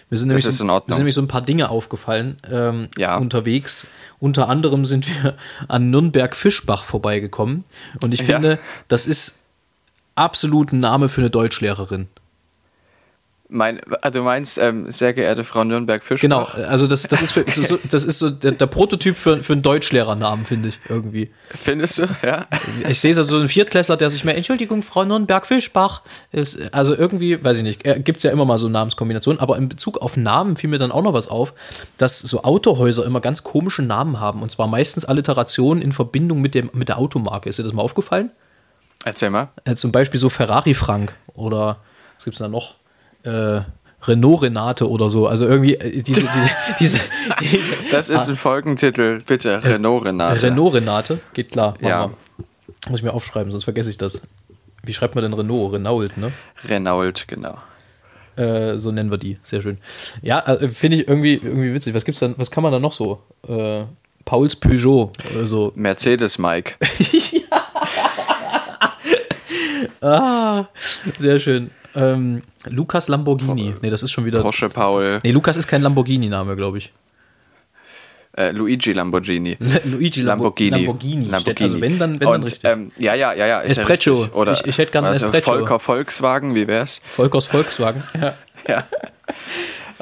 [0.08, 3.16] Mir sind, nämlich so, mir sind nämlich so ein paar Dinge aufgefallen ähm, ja.
[3.18, 3.86] unterwegs.
[4.18, 5.36] Unter anderem sind wir
[5.68, 7.64] an Nürnberg-Fischbach vorbeigekommen.
[8.00, 8.58] Und ich finde, ja.
[8.88, 9.42] das ist
[10.14, 12.08] absolut ein Name für eine Deutschlehrerin.
[13.52, 16.22] Mein, ah, du meinst, ähm, sehr geehrte Frau Nürnberg-Fischbach?
[16.22, 19.52] Genau, also das, das ist, für, so, das ist so der, der Prototyp für, für
[19.52, 21.30] einen Deutschlehrernamen, finde ich, irgendwie.
[21.50, 22.46] Findest du, ja?
[22.88, 27.58] Ich sehe so einen Viertklässler, der sich mehr, Entschuldigung, Frau Nürnberg-Fischbach, ist, also irgendwie, weiß
[27.58, 30.70] ich nicht, gibt es ja immer mal so Namenskombinationen, aber in Bezug auf Namen fiel
[30.70, 31.52] mir dann auch noch was auf,
[31.98, 36.54] dass so Autohäuser immer ganz komische Namen haben, und zwar meistens Alliterationen in Verbindung mit,
[36.54, 37.50] dem, mit der Automarke.
[37.50, 38.30] Ist dir das mal aufgefallen?
[39.04, 39.48] Erzähl mal.
[39.64, 41.78] Äh, zum Beispiel so Ferrari Frank oder
[42.16, 42.76] was gibt es da noch?
[43.24, 43.60] Äh,
[44.04, 45.26] Renault Renate oder so.
[45.26, 46.98] Also irgendwie äh, diese, diese, diese,
[47.40, 49.62] diese Das ist ein Folgentitel, bitte.
[49.62, 50.42] Renault Renate.
[50.42, 51.74] Renault Renate, geht klar.
[51.80, 52.08] Ja.
[52.08, 52.14] Mal.
[52.88, 54.22] Muss ich mir aufschreiben, sonst vergesse ich das.
[54.82, 55.74] Wie schreibt man denn Renault?
[55.74, 56.32] Renault, ne?
[56.64, 57.58] Renault, genau.
[58.36, 59.38] Äh, so nennen wir die.
[59.44, 59.78] Sehr schön.
[60.22, 61.94] Ja, äh, finde ich irgendwie, irgendwie witzig.
[61.94, 63.22] Was gibt's dann, was kann man da noch so?
[63.46, 63.84] Äh,
[64.24, 65.72] Pauls Peugeot oder so.
[65.76, 66.74] Mercedes Mike.
[67.32, 67.66] ja.
[70.00, 70.66] ah,
[71.18, 71.70] sehr schön.
[71.94, 73.74] Ähm, Lukas Lamborghini.
[73.82, 74.40] Nee, das ist schon wieder.
[74.40, 75.20] Porsche Paul.
[75.22, 76.92] Nee, Lukas ist kein Lamborghini-Name, glaube ich.
[78.34, 79.58] Äh, Luigi Lamborghini.
[79.84, 80.70] Luigi Lamborghini.
[80.70, 81.26] Lamborghini.
[81.26, 81.62] Lamborghini.
[81.62, 82.64] Also wenn dann, wenn Und, dann richtig.
[82.64, 83.62] Ähm, ja, ja, ja, ja.
[83.62, 84.24] Espresso.
[84.24, 85.52] Ja Oder ich, ich hätte gerne also Espresso.
[85.52, 87.00] Volker Volkswagen, wie wär's?
[87.10, 88.02] Volkers Volkswagen.
[88.20, 88.34] Ja.
[88.68, 88.86] ja.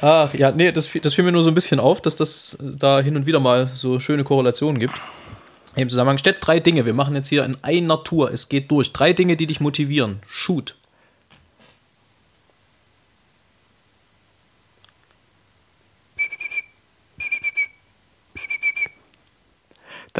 [0.02, 3.00] Ach, ja, nee, das, das fiel mir nur so ein bisschen auf, dass das da
[3.00, 4.94] hin und wieder mal so schöne Korrelationen gibt.
[5.76, 6.84] Im Zusammenhang steht drei Dinge.
[6.84, 8.30] Wir machen jetzt hier in einer Tour.
[8.32, 8.92] Es geht durch.
[8.92, 10.20] Drei Dinge, die dich motivieren.
[10.26, 10.74] Shoot.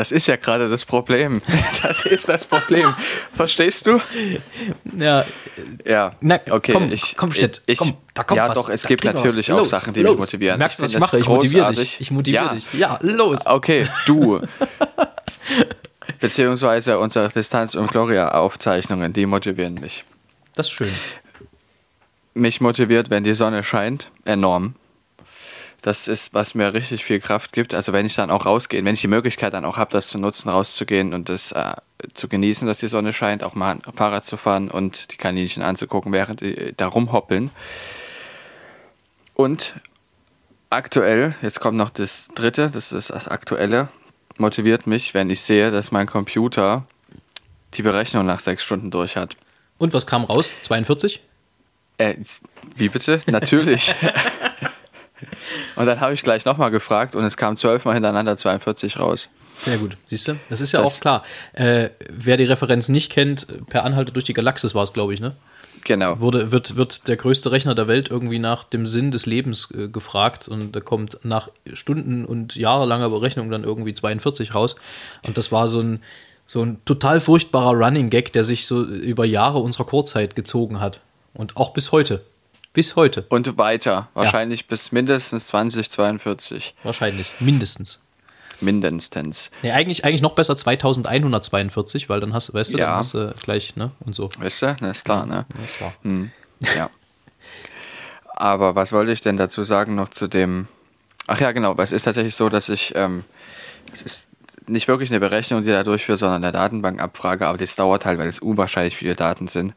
[0.01, 1.43] Das ist ja gerade das Problem.
[1.83, 2.95] Das ist das Problem.
[3.35, 4.01] Verstehst du?
[4.99, 5.27] Ja.
[5.85, 6.13] Ja.
[6.23, 8.55] Na, okay, komm, ich, komm, Stett, ich, komm, da kommt ja, was.
[8.55, 9.55] doch, es da gibt natürlich was.
[9.55, 10.13] auch los, Sachen, die los.
[10.13, 10.59] mich motivieren.
[10.59, 11.19] Merkst du, was ich mache?
[11.19, 12.01] Ich motiviere dich.
[12.01, 12.55] Ich motiviere ja.
[12.55, 12.73] dich.
[12.73, 13.45] Ja, los.
[13.45, 14.41] Okay, du.
[16.21, 20.05] Beziehungsweise unsere Distanz- und Gloria-Aufzeichnungen, die motivieren mich.
[20.55, 20.95] Das ist schön.
[22.33, 24.77] Mich motiviert, wenn die Sonne scheint, enorm.
[25.83, 27.73] Das ist, was mir richtig viel Kraft gibt.
[27.73, 30.19] Also wenn ich dann auch rausgehe, wenn ich die Möglichkeit dann auch habe, das zu
[30.19, 31.75] nutzen, rauszugehen und das äh,
[32.13, 36.13] zu genießen, dass die Sonne scheint, auch mal Fahrrad zu fahren und die Kaninchen anzugucken,
[36.13, 37.51] während die da rumhoppeln.
[39.35, 39.77] Und
[40.69, 43.89] aktuell, jetzt kommt noch das dritte, das ist das aktuelle,
[44.37, 46.85] motiviert mich, wenn ich sehe, dass mein Computer
[47.75, 49.37] die Berechnung nach sechs Stunden durch hat.
[49.79, 50.53] Und was kam raus?
[50.63, 51.21] 42?
[51.97, 52.17] Äh,
[52.77, 53.21] wie bitte?
[53.27, 53.95] Natürlich.
[55.81, 59.31] Und dann habe ich gleich nochmal gefragt und es kam zwölfmal hintereinander 42 raus.
[59.63, 60.37] Sehr gut, siehst du?
[60.51, 61.23] Das ist ja das auch klar.
[61.55, 65.21] Äh, wer die Referenz nicht kennt, per Anhalter durch die Galaxis war es, glaube ich,
[65.21, 65.37] ne?
[65.85, 66.21] Genau.
[66.21, 69.89] Wurde, wird, wird der größte Rechner der Welt irgendwie nach dem Sinn des Lebens äh,
[69.89, 74.77] gefragt und da kommt nach Stunden und jahrelanger Berechnung dann irgendwie 42 raus.
[75.27, 76.03] Und das war so ein,
[76.47, 81.01] so ein total furchtbarer Running Gag, der sich so über Jahre unserer Chorzeit gezogen hat.
[81.33, 82.23] Und auch bis heute.
[82.73, 83.27] Bis heute.
[83.29, 84.09] Und weiter.
[84.15, 84.67] Wahrscheinlich ja.
[84.69, 86.75] bis mindestens 2042.
[86.83, 87.33] Wahrscheinlich.
[87.41, 88.01] Mindestens.
[88.61, 89.51] Mindestens.
[89.63, 92.87] Nee, eigentlich, eigentlich noch besser 2142, weil dann hast, weißt du, ja.
[92.87, 93.91] dann hast du gleich, ne?
[94.01, 94.31] Und so.
[94.39, 94.77] Weißt du?
[94.81, 95.47] Na, ist klar, ne?
[95.55, 95.95] Ja, ist klar.
[96.03, 96.31] Hm.
[96.77, 96.91] Ja.
[98.27, 100.69] Aber was wollte ich denn dazu sagen noch zu dem.
[101.27, 101.75] Ach ja, genau.
[101.79, 102.93] Es ist tatsächlich so, dass ich.
[102.95, 103.25] Ähm,
[103.93, 104.29] es ist
[104.67, 107.47] nicht wirklich eine Berechnung, die da durchführt, sondern eine Datenbankabfrage.
[107.47, 109.75] Aber das dauert halt, weil es unwahrscheinlich viele Daten sind.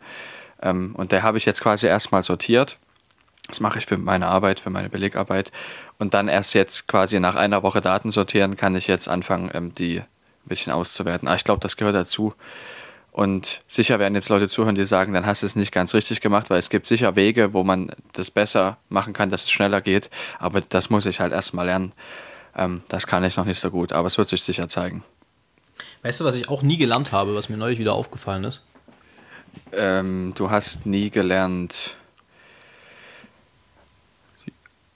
[0.62, 2.78] Ähm, und der habe ich jetzt quasi erstmal sortiert.
[3.54, 5.52] Das mache ich für meine Arbeit, für meine Belegarbeit.
[6.00, 9.76] Und dann erst jetzt quasi nach einer Woche Daten sortieren, kann ich jetzt anfangen, ähm,
[9.76, 10.06] die ein
[10.46, 11.28] bisschen auszuwerten.
[11.28, 12.34] Aber ich glaube, das gehört dazu.
[13.12, 16.20] Und sicher werden jetzt Leute zuhören, die sagen, dann hast du es nicht ganz richtig
[16.20, 19.82] gemacht, weil es gibt sicher Wege, wo man das besser machen kann, dass es schneller
[19.82, 20.10] geht.
[20.40, 21.92] Aber das muss ich halt erstmal lernen.
[22.56, 25.04] Ähm, das kann ich noch nicht so gut, aber es wird sich sicher zeigen.
[26.02, 28.64] Weißt du, was ich auch nie gelernt habe, was mir neulich wieder aufgefallen ist?
[29.74, 31.98] Ähm, du hast nie gelernt.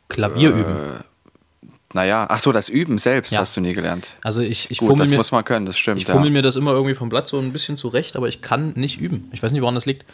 [0.09, 0.75] Klavier üben.
[0.75, 3.39] Äh, naja, ach so, das Üben selbst Ja.
[3.39, 4.11] hast du nie gelernt.
[4.23, 5.99] Also ich, ich Gut, fummel das mir, muss man können, das stimmt.
[5.99, 6.31] ich fummel Ja.
[6.33, 9.29] mir das immer irgendwie vom Blatt so ein bisschen zurecht, aber ich kann nicht üben.
[9.31, 10.05] Ich weiß nicht, woran das liegt.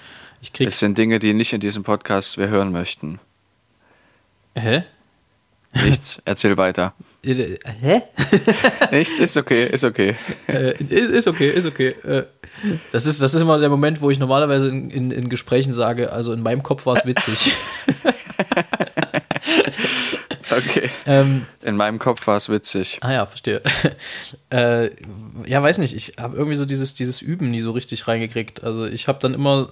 [0.42, 0.68] Ich krieg.
[0.68, 3.20] Es sind Dinge, die nicht in diesem Podcast wir hören möchten.
[4.56, 4.84] hä?
[5.86, 6.94] Nichts, erzähl weiter.
[7.26, 8.02] Äh, Hä?
[8.92, 10.14] Nichts, ist okay, ist okay.
[10.46, 11.88] Äh, ist, ist okay, ist okay.
[12.04, 12.24] Äh,
[12.92, 16.12] das, ist, das ist immer der Moment, wo ich normalerweise in, in, in Gesprächen sage,
[16.12, 17.56] also in meinem Kopf war es witzig.
[20.70, 20.90] Okay.
[21.06, 23.00] ähm, In meinem Kopf war es witzig.
[23.02, 23.62] ah ja, verstehe.
[24.50, 24.90] äh,
[25.48, 28.64] ja, weiß nicht, ich habe irgendwie so dieses, dieses Üben nie so richtig reingekriegt.
[28.64, 29.70] Also ich habe dann immer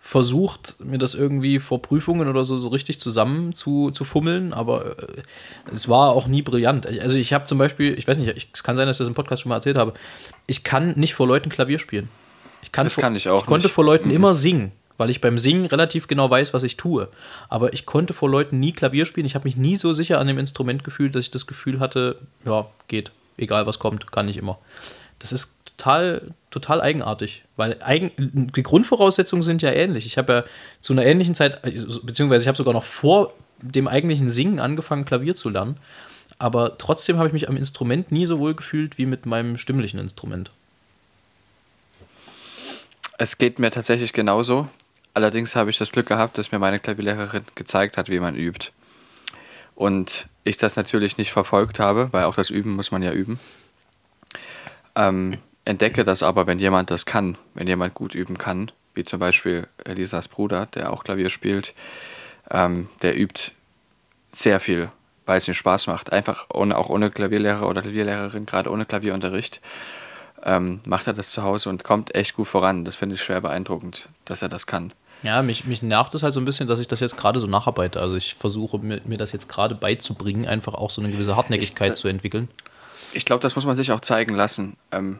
[0.00, 4.96] versucht, mir das irgendwie vor Prüfungen oder so, so richtig zusammen zu, zu fummeln, aber
[4.98, 5.22] äh,
[5.72, 6.86] es war auch nie brillant.
[6.86, 9.08] Also ich habe zum Beispiel, ich weiß nicht, ich, es kann sein, dass ich das
[9.08, 9.92] im Podcast schon mal erzählt habe,
[10.46, 12.08] ich kann nicht vor Leuten Klavier spielen.
[12.62, 13.74] Ich kann Das vor, kann ich auch Ich konnte nicht.
[13.74, 17.08] vor Leuten immer singen, weil ich beim Singen relativ genau weiß, was ich tue.
[17.48, 19.26] Aber ich konnte vor Leuten nie Klavier spielen.
[19.26, 22.18] Ich habe mich nie so sicher an dem Instrument gefühlt, dass ich das Gefühl hatte,
[22.44, 23.12] ja, geht.
[23.38, 24.58] Egal was kommt, kann ich immer.
[25.20, 30.06] Das ist total, total eigenartig, weil eigen, die Grundvoraussetzungen sind ja ähnlich.
[30.06, 30.44] Ich habe ja
[30.80, 33.32] zu einer ähnlichen Zeit, also, beziehungsweise ich habe sogar noch vor
[33.62, 35.76] dem eigentlichen Singen angefangen, Klavier zu lernen.
[36.40, 39.98] Aber trotzdem habe ich mich am Instrument nie so wohl gefühlt wie mit meinem stimmlichen
[39.98, 40.50] Instrument.
[43.18, 44.68] Es geht mir tatsächlich genauso.
[45.18, 48.68] Allerdings habe ich das Glück gehabt, dass mir meine Klavierlehrerin gezeigt hat, wie man übt.
[49.74, 53.40] Und ich das natürlich nicht verfolgt habe, weil auch das Üben muss man ja üben.
[54.94, 59.18] Ähm, entdecke das aber, wenn jemand das kann, wenn jemand gut üben kann, wie zum
[59.18, 61.74] Beispiel Elisas Bruder, der auch Klavier spielt,
[62.52, 63.50] ähm, der übt
[64.30, 64.88] sehr viel,
[65.26, 66.12] weil es ihm Spaß macht.
[66.12, 69.60] Einfach ohne, auch ohne Klavierlehrer oder Klavierlehrerin, gerade ohne Klavierunterricht,
[70.44, 72.84] ähm, macht er das zu Hause und kommt echt gut voran.
[72.84, 74.92] Das finde ich schwer beeindruckend, dass er das kann.
[75.22, 77.46] Ja, mich, mich nervt es halt so ein bisschen, dass ich das jetzt gerade so
[77.46, 78.00] nacharbeite.
[78.00, 81.92] Also ich versuche mir, mir das jetzt gerade beizubringen, einfach auch so eine gewisse Hartnäckigkeit
[81.92, 82.48] Ich- zu entwickeln.
[83.14, 85.18] Ich glaube, das muss man sich auch zeigen lassen, ähm,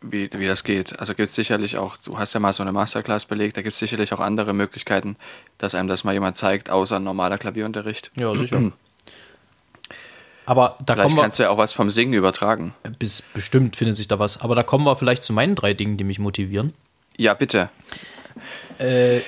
[0.00, 0.98] wie, wie das geht.
[0.98, 3.72] Also gibt es sicherlich auch, du hast ja mal so eine Masterclass belegt, da gibt
[3.74, 5.16] es sicherlich auch andere Möglichkeiten,
[5.58, 8.10] dass einem das mal jemand zeigt, außer normaler Klavierunterricht.
[8.16, 8.72] Ja, sicher.
[10.46, 12.74] Aber da Vielleicht kannst du ja auch was vom Singen übertragen.
[12.98, 14.40] bis, bestimmt findet sich da was.
[14.42, 16.74] Aber da kommen wir vielleicht zu meinen drei Dingen, die mich motivieren.
[17.16, 17.70] Ja, bitte.
[18.78, 19.20] Äh,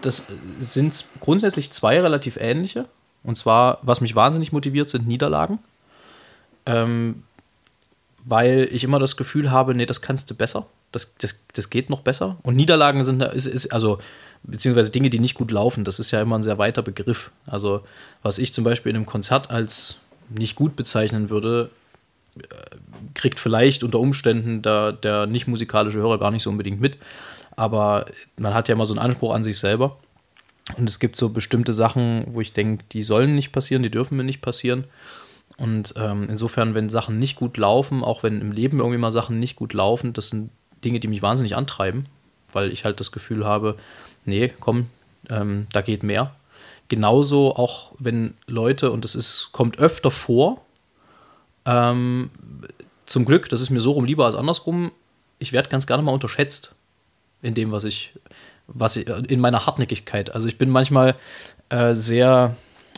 [0.00, 0.24] das
[0.58, 2.86] sind grundsätzlich zwei relativ ähnliche.
[3.22, 5.58] Und zwar, was mich wahnsinnig motiviert, sind Niederlagen.
[6.66, 7.22] Ähm,
[8.24, 10.66] weil ich immer das Gefühl habe, nee, das kannst du besser.
[10.92, 12.36] Das, das, das geht noch besser.
[12.42, 13.98] Und Niederlagen sind, ist, ist, also,
[14.42, 17.30] beziehungsweise Dinge, die nicht gut laufen, das ist ja immer ein sehr weiter Begriff.
[17.46, 17.82] Also,
[18.22, 19.96] was ich zum Beispiel in einem Konzert als
[20.28, 21.70] nicht gut bezeichnen würde,
[22.38, 22.42] äh,
[23.14, 26.96] kriegt vielleicht unter Umständen der, der nicht musikalische Hörer gar nicht so unbedingt mit.
[27.56, 28.06] Aber
[28.38, 29.98] man hat ja immer so einen Anspruch an sich selber.
[30.76, 34.16] Und es gibt so bestimmte Sachen, wo ich denke, die sollen nicht passieren, die dürfen
[34.16, 34.84] mir nicht passieren.
[35.58, 39.38] Und ähm, insofern, wenn Sachen nicht gut laufen, auch wenn im Leben irgendwie mal Sachen
[39.38, 40.50] nicht gut laufen, das sind
[40.84, 42.04] Dinge, die mich wahnsinnig antreiben,
[42.52, 43.76] weil ich halt das Gefühl habe,
[44.24, 44.86] nee, komm,
[45.28, 46.34] ähm, da geht mehr.
[46.88, 50.62] Genauso auch, wenn Leute, und das ist, kommt öfter vor,
[51.64, 52.30] ähm,
[53.06, 54.92] zum Glück, das ist mir so rum lieber als andersrum,
[55.38, 56.74] ich werde ganz gerne mal unterschätzt
[57.42, 58.12] in dem, was ich,
[58.66, 60.34] was ich, in meiner Hartnäckigkeit.
[60.34, 61.16] Also ich bin manchmal
[61.68, 62.56] äh, sehr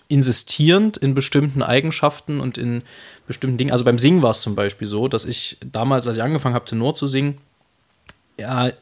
[0.08, 2.82] insistierend in bestimmten Eigenschaften und in
[3.26, 3.72] bestimmten Dingen.
[3.72, 6.66] Also beim Singen war es zum Beispiel so, dass ich damals, als ich angefangen habe,
[6.66, 7.38] Tenor zu singen,
[8.36, 8.72] ja, äh,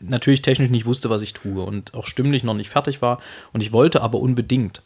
[0.00, 3.20] natürlich technisch nicht wusste, was ich tue und auch stimmlich noch nicht fertig war.
[3.52, 4.82] Und ich wollte aber unbedingt.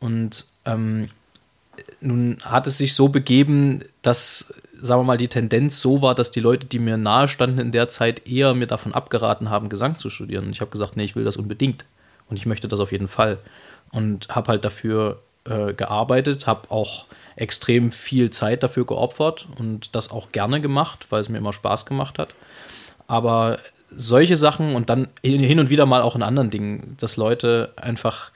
[0.00, 1.08] Und ähm,
[2.00, 6.32] nun hat es sich so begeben, dass, sagen wir mal, die Tendenz so war, dass
[6.32, 9.96] die Leute, die mir nahe standen in der Zeit, eher mir davon abgeraten haben, Gesang
[9.96, 10.46] zu studieren.
[10.46, 11.84] Und ich habe gesagt, nee, ich will das unbedingt.
[12.28, 13.38] Und ich möchte das auf jeden Fall.
[13.92, 17.06] Und habe halt dafür äh, gearbeitet, habe auch
[17.36, 21.86] extrem viel Zeit dafür geopfert und das auch gerne gemacht, weil es mir immer Spaß
[21.86, 22.34] gemacht hat.
[23.06, 23.58] Aber
[23.90, 28.30] solche Sachen und dann hin und wieder mal auch in anderen Dingen, dass Leute einfach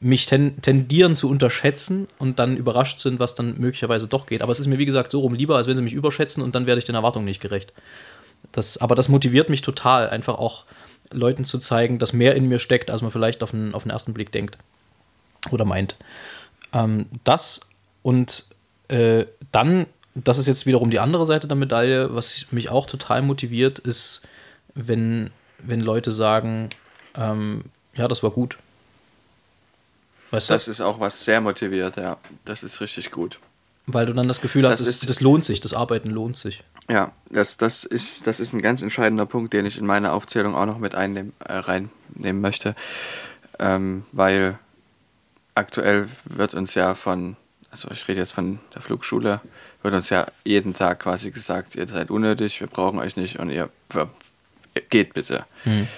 [0.00, 4.40] mich ten, tendieren zu unterschätzen und dann überrascht sind, was dann möglicherweise doch geht.
[4.40, 6.54] Aber es ist mir, wie gesagt, so rum lieber, als wenn sie mich überschätzen und
[6.54, 7.74] dann werde ich den Erwartungen nicht gerecht.
[8.52, 10.64] Das, aber das motiviert mich total, einfach auch
[11.12, 13.90] Leuten zu zeigen, dass mehr in mir steckt, als man vielleicht auf den, auf den
[13.90, 14.56] ersten Blick denkt
[15.50, 15.96] oder meint.
[16.72, 17.60] Ähm, das
[18.02, 18.46] und
[18.88, 23.20] äh, dann, das ist jetzt wiederum die andere Seite der Medaille, was mich auch total
[23.20, 24.22] motiviert, ist,
[24.74, 26.70] wenn, wenn Leute sagen,
[27.14, 28.56] ähm, ja, das war gut.
[30.30, 30.70] Weißt das du?
[30.70, 32.18] ist auch was sehr motiviert, ja.
[32.44, 33.40] Das ist richtig gut.
[33.86, 36.62] Weil du dann das Gefühl hast, das, ist, das lohnt sich, das Arbeiten lohnt sich.
[36.88, 40.54] Ja, das, das, ist, das ist ein ganz entscheidender Punkt, den ich in meine Aufzählung
[40.54, 42.74] auch noch mit einnehmen, äh, reinnehmen möchte.
[43.58, 44.58] Ähm, weil
[45.54, 47.36] aktuell wird uns ja von,
[47.70, 49.40] also ich rede jetzt von der Flugschule,
[49.82, 53.50] wird uns ja jeden Tag quasi gesagt, ihr seid unnötig, wir brauchen euch nicht und
[53.50, 53.70] ihr,
[54.88, 55.44] geht bitte.
[55.64, 55.88] Hm.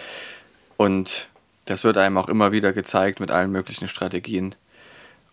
[0.77, 1.29] Und
[1.65, 4.55] das wird einem auch immer wieder gezeigt mit allen möglichen Strategien.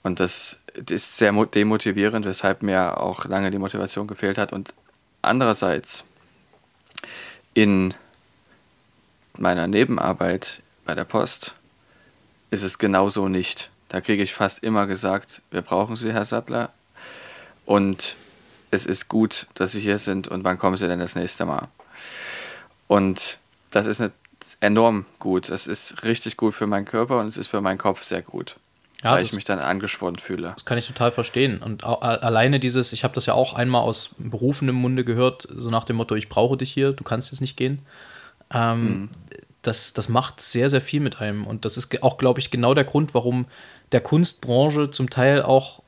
[0.03, 0.57] Und das
[0.89, 4.53] ist sehr demotivierend, weshalb mir auch lange die Motivation gefehlt hat.
[4.53, 4.73] Und
[5.21, 6.05] andererseits
[7.53, 7.93] in
[9.37, 11.55] meiner Nebenarbeit bei der Post
[12.51, 13.69] ist es genauso nicht.
[13.89, 16.71] Da kriege ich fast immer gesagt, wir brauchen Sie, Herr Sattler.
[17.65, 18.15] Und
[18.71, 21.67] es ist gut, dass Sie hier sind und wann kommen Sie denn das nächste Mal?
[22.87, 23.37] Und
[23.71, 24.11] das ist eine
[24.61, 25.49] enorm gut.
[25.49, 28.57] Es ist richtig gut für meinen Körper und es ist für meinen Kopf sehr gut.
[29.03, 30.51] Ja, weil ich mich dann angespornt fühle.
[30.53, 31.61] Das kann ich total verstehen.
[31.61, 35.85] Und alleine dieses, ich habe das ja auch einmal aus berufenem Munde gehört, so nach
[35.85, 37.81] dem Motto, ich brauche dich hier, du kannst jetzt nicht gehen.
[38.53, 39.09] Ähm, mhm.
[39.61, 41.47] das, das macht sehr, sehr viel mit einem.
[41.47, 43.45] Und das ist auch, glaube ich, genau der Grund, warum
[43.93, 45.81] der Kunstbranche zum Teil auch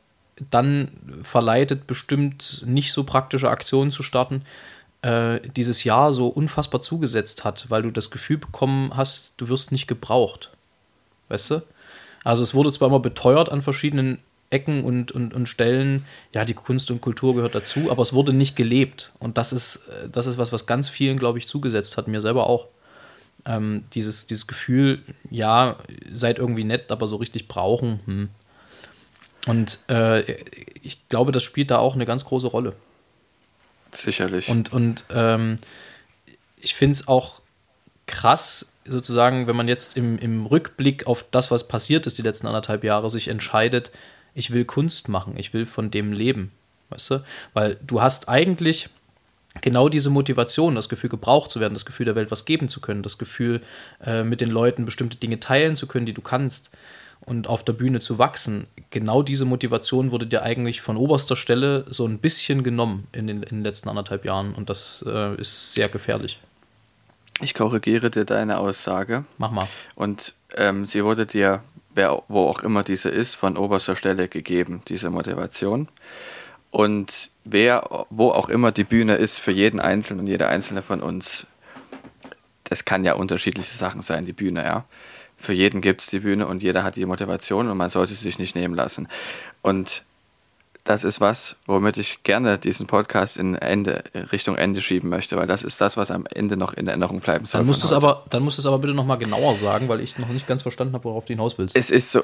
[0.50, 0.92] dann
[1.22, 4.42] verleitet, bestimmt nicht so praktische Aktionen zu starten,
[5.02, 9.72] äh, dieses Jahr so unfassbar zugesetzt hat, weil du das Gefühl bekommen hast, du wirst
[9.72, 10.52] nicht gebraucht.
[11.30, 11.64] Weißt du?
[12.24, 14.20] Also es wurde zwar immer beteuert an verschiedenen
[14.52, 18.34] Ecken und, und, und Stellen, ja, die Kunst und Kultur gehört dazu, aber es wurde
[18.34, 19.14] nicht gelebt.
[19.18, 22.22] Und das ist, äh, das ist was, was ganz vielen, glaube ich, zugesetzt hat, mir
[22.22, 22.68] selber auch.
[23.46, 25.78] Ähm, dieses, dieses Gefühl, ja,
[26.12, 28.02] seid irgendwie nett, aber so richtig brauchen.
[28.06, 28.30] Hm.
[29.48, 30.22] Und äh,
[30.84, 32.76] ich glaube, das spielt da auch eine ganz große Rolle.
[33.94, 34.50] Sicherlich.
[34.50, 35.58] Und, und ähm,
[36.58, 37.42] ich finde es auch
[38.08, 42.48] krass, sozusagen, wenn man jetzt im, im Rückblick auf das, was passiert ist die letzten
[42.48, 43.92] anderthalb Jahre, sich entscheidet,
[44.34, 46.52] ich will Kunst machen, ich will von dem leben.
[46.90, 47.24] Weißt du?
[47.54, 48.90] Weil du hast eigentlich
[49.62, 52.80] genau diese Motivation, das Gefühl, gebraucht zu werden, das Gefühl, der Welt was geben zu
[52.80, 53.62] können, das Gefühl,
[54.04, 56.72] äh, mit den Leuten bestimmte Dinge teilen zu können, die du kannst
[57.26, 61.86] und auf der Bühne zu wachsen, genau diese Motivation wurde dir eigentlich von oberster Stelle
[61.90, 65.74] so ein bisschen genommen in den, in den letzten anderthalb Jahren und das äh, ist
[65.74, 66.40] sehr gefährlich.
[67.42, 69.26] Ich korrigiere dir deine Aussage.
[69.38, 69.68] Mach mal.
[69.96, 71.64] Und ähm, sie wurde dir,
[71.94, 75.88] wer, wo auch immer diese ist, von oberster Stelle gegeben, diese Motivation.
[76.70, 81.02] Und wer, wo auch immer die Bühne ist für jeden Einzelnen und jeder Einzelne von
[81.02, 81.48] uns,
[82.66, 84.86] das kann ja unterschiedliche Sachen sein, die Bühne, ja
[85.42, 88.24] für jeden gibt es die Bühne und jeder hat die Motivation und man sollte sie
[88.24, 89.08] sich nicht nehmen lassen.
[89.62, 90.04] Und
[90.84, 95.48] das ist was, womit ich gerne diesen Podcast in Ende, Richtung Ende schieben möchte, weil
[95.48, 97.60] das ist das, was am Ende noch in Erinnerung bleiben soll.
[97.60, 100.18] Dann musst, es aber, dann musst du es aber bitte nochmal genauer sagen, weil ich
[100.18, 101.76] noch nicht ganz verstanden habe, worauf du hinaus willst.
[101.76, 102.24] Es ist so.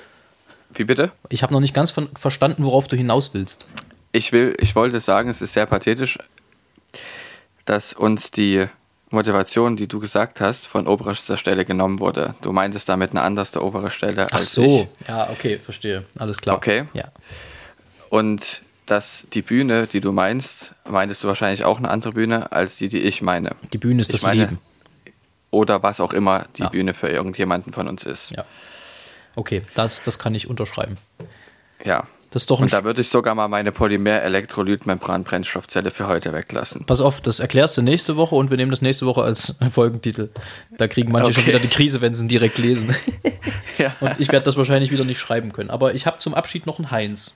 [0.73, 1.11] Wie bitte?
[1.29, 3.65] Ich habe noch nicht ganz verstanden, worauf du hinaus willst.
[4.11, 6.17] Ich will, ich wollte sagen, es ist sehr pathetisch,
[7.65, 8.67] dass uns die
[9.09, 12.35] Motivation, die du gesagt hast, von oberster Stelle genommen wurde.
[12.41, 14.87] Du meintest damit eine anderste obere Stelle Ach als so.
[15.01, 15.07] ich.
[15.07, 16.03] ja, okay, verstehe.
[16.19, 16.57] Alles klar.
[16.57, 16.85] Okay.
[16.93, 17.05] Ja.
[18.09, 22.77] Und dass die Bühne, die du meinst, meintest du wahrscheinlich auch eine andere Bühne als
[22.77, 23.55] die, die ich meine.
[23.73, 24.59] Die Bühne ist ich das meine, Leben.
[25.51, 26.69] Oder was auch immer die ja.
[26.69, 28.31] Bühne für irgendjemanden von uns ist.
[28.31, 28.45] Ja.
[29.35, 30.97] Okay, das, das kann ich unterschreiben.
[31.83, 32.07] Ja.
[32.37, 36.85] Das ist doch Und da würde ich sogar mal meine Polymer-Elektrolyt-Membran-Brennstoffzelle für heute weglassen.
[36.85, 40.29] Pass auf, das erklärst du nächste Woche und wir nehmen das nächste Woche als Folgentitel.
[40.77, 41.33] Da kriegen manche okay.
[41.33, 42.95] schon wieder die Krise, wenn sie ihn direkt lesen.
[43.79, 43.91] ja.
[44.01, 45.71] Und ich werde das wahrscheinlich wieder nicht schreiben können.
[45.71, 47.33] Aber ich habe zum Abschied noch einen Heinz.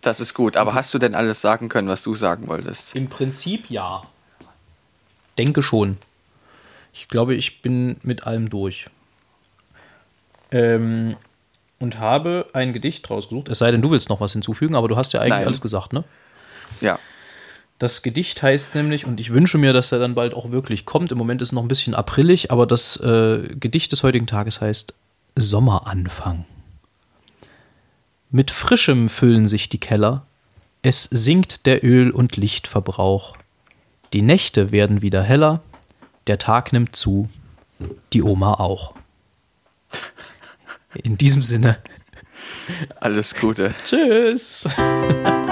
[0.00, 0.56] Das ist gut.
[0.56, 2.96] Aber hast du denn alles sagen können, was du sagen wolltest?
[2.96, 4.02] Im Prinzip ja.
[5.36, 5.98] Denke schon.
[6.94, 8.86] Ich glaube, ich bin mit allem durch.
[10.50, 11.16] Ähm,
[11.78, 13.48] und habe ein Gedicht rausgesucht.
[13.48, 15.46] Es sei denn, du willst noch was hinzufügen, aber du hast ja eigentlich Nein.
[15.46, 16.04] alles gesagt, ne?
[16.80, 16.98] Ja.
[17.78, 21.12] Das Gedicht heißt nämlich, und ich wünsche mir, dass er dann bald auch wirklich kommt.
[21.12, 24.60] Im Moment ist es noch ein bisschen aprillig, aber das äh, Gedicht des heutigen Tages
[24.60, 24.94] heißt
[25.36, 26.44] Sommeranfang.
[28.30, 30.26] Mit Frischem füllen sich die Keller,
[30.82, 33.36] es sinkt der Öl- und Lichtverbrauch.
[34.12, 35.60] Die Nächte werden wieder heller,
[36.26, 37.28] der Tag nimmt zu,
[38.12, 38.94] die Oma auch.
[40.94, 41.78] In diesem Sinne,
[43.00, 43.74] Alles Gute.
[43.84, 44.68] Tschüss.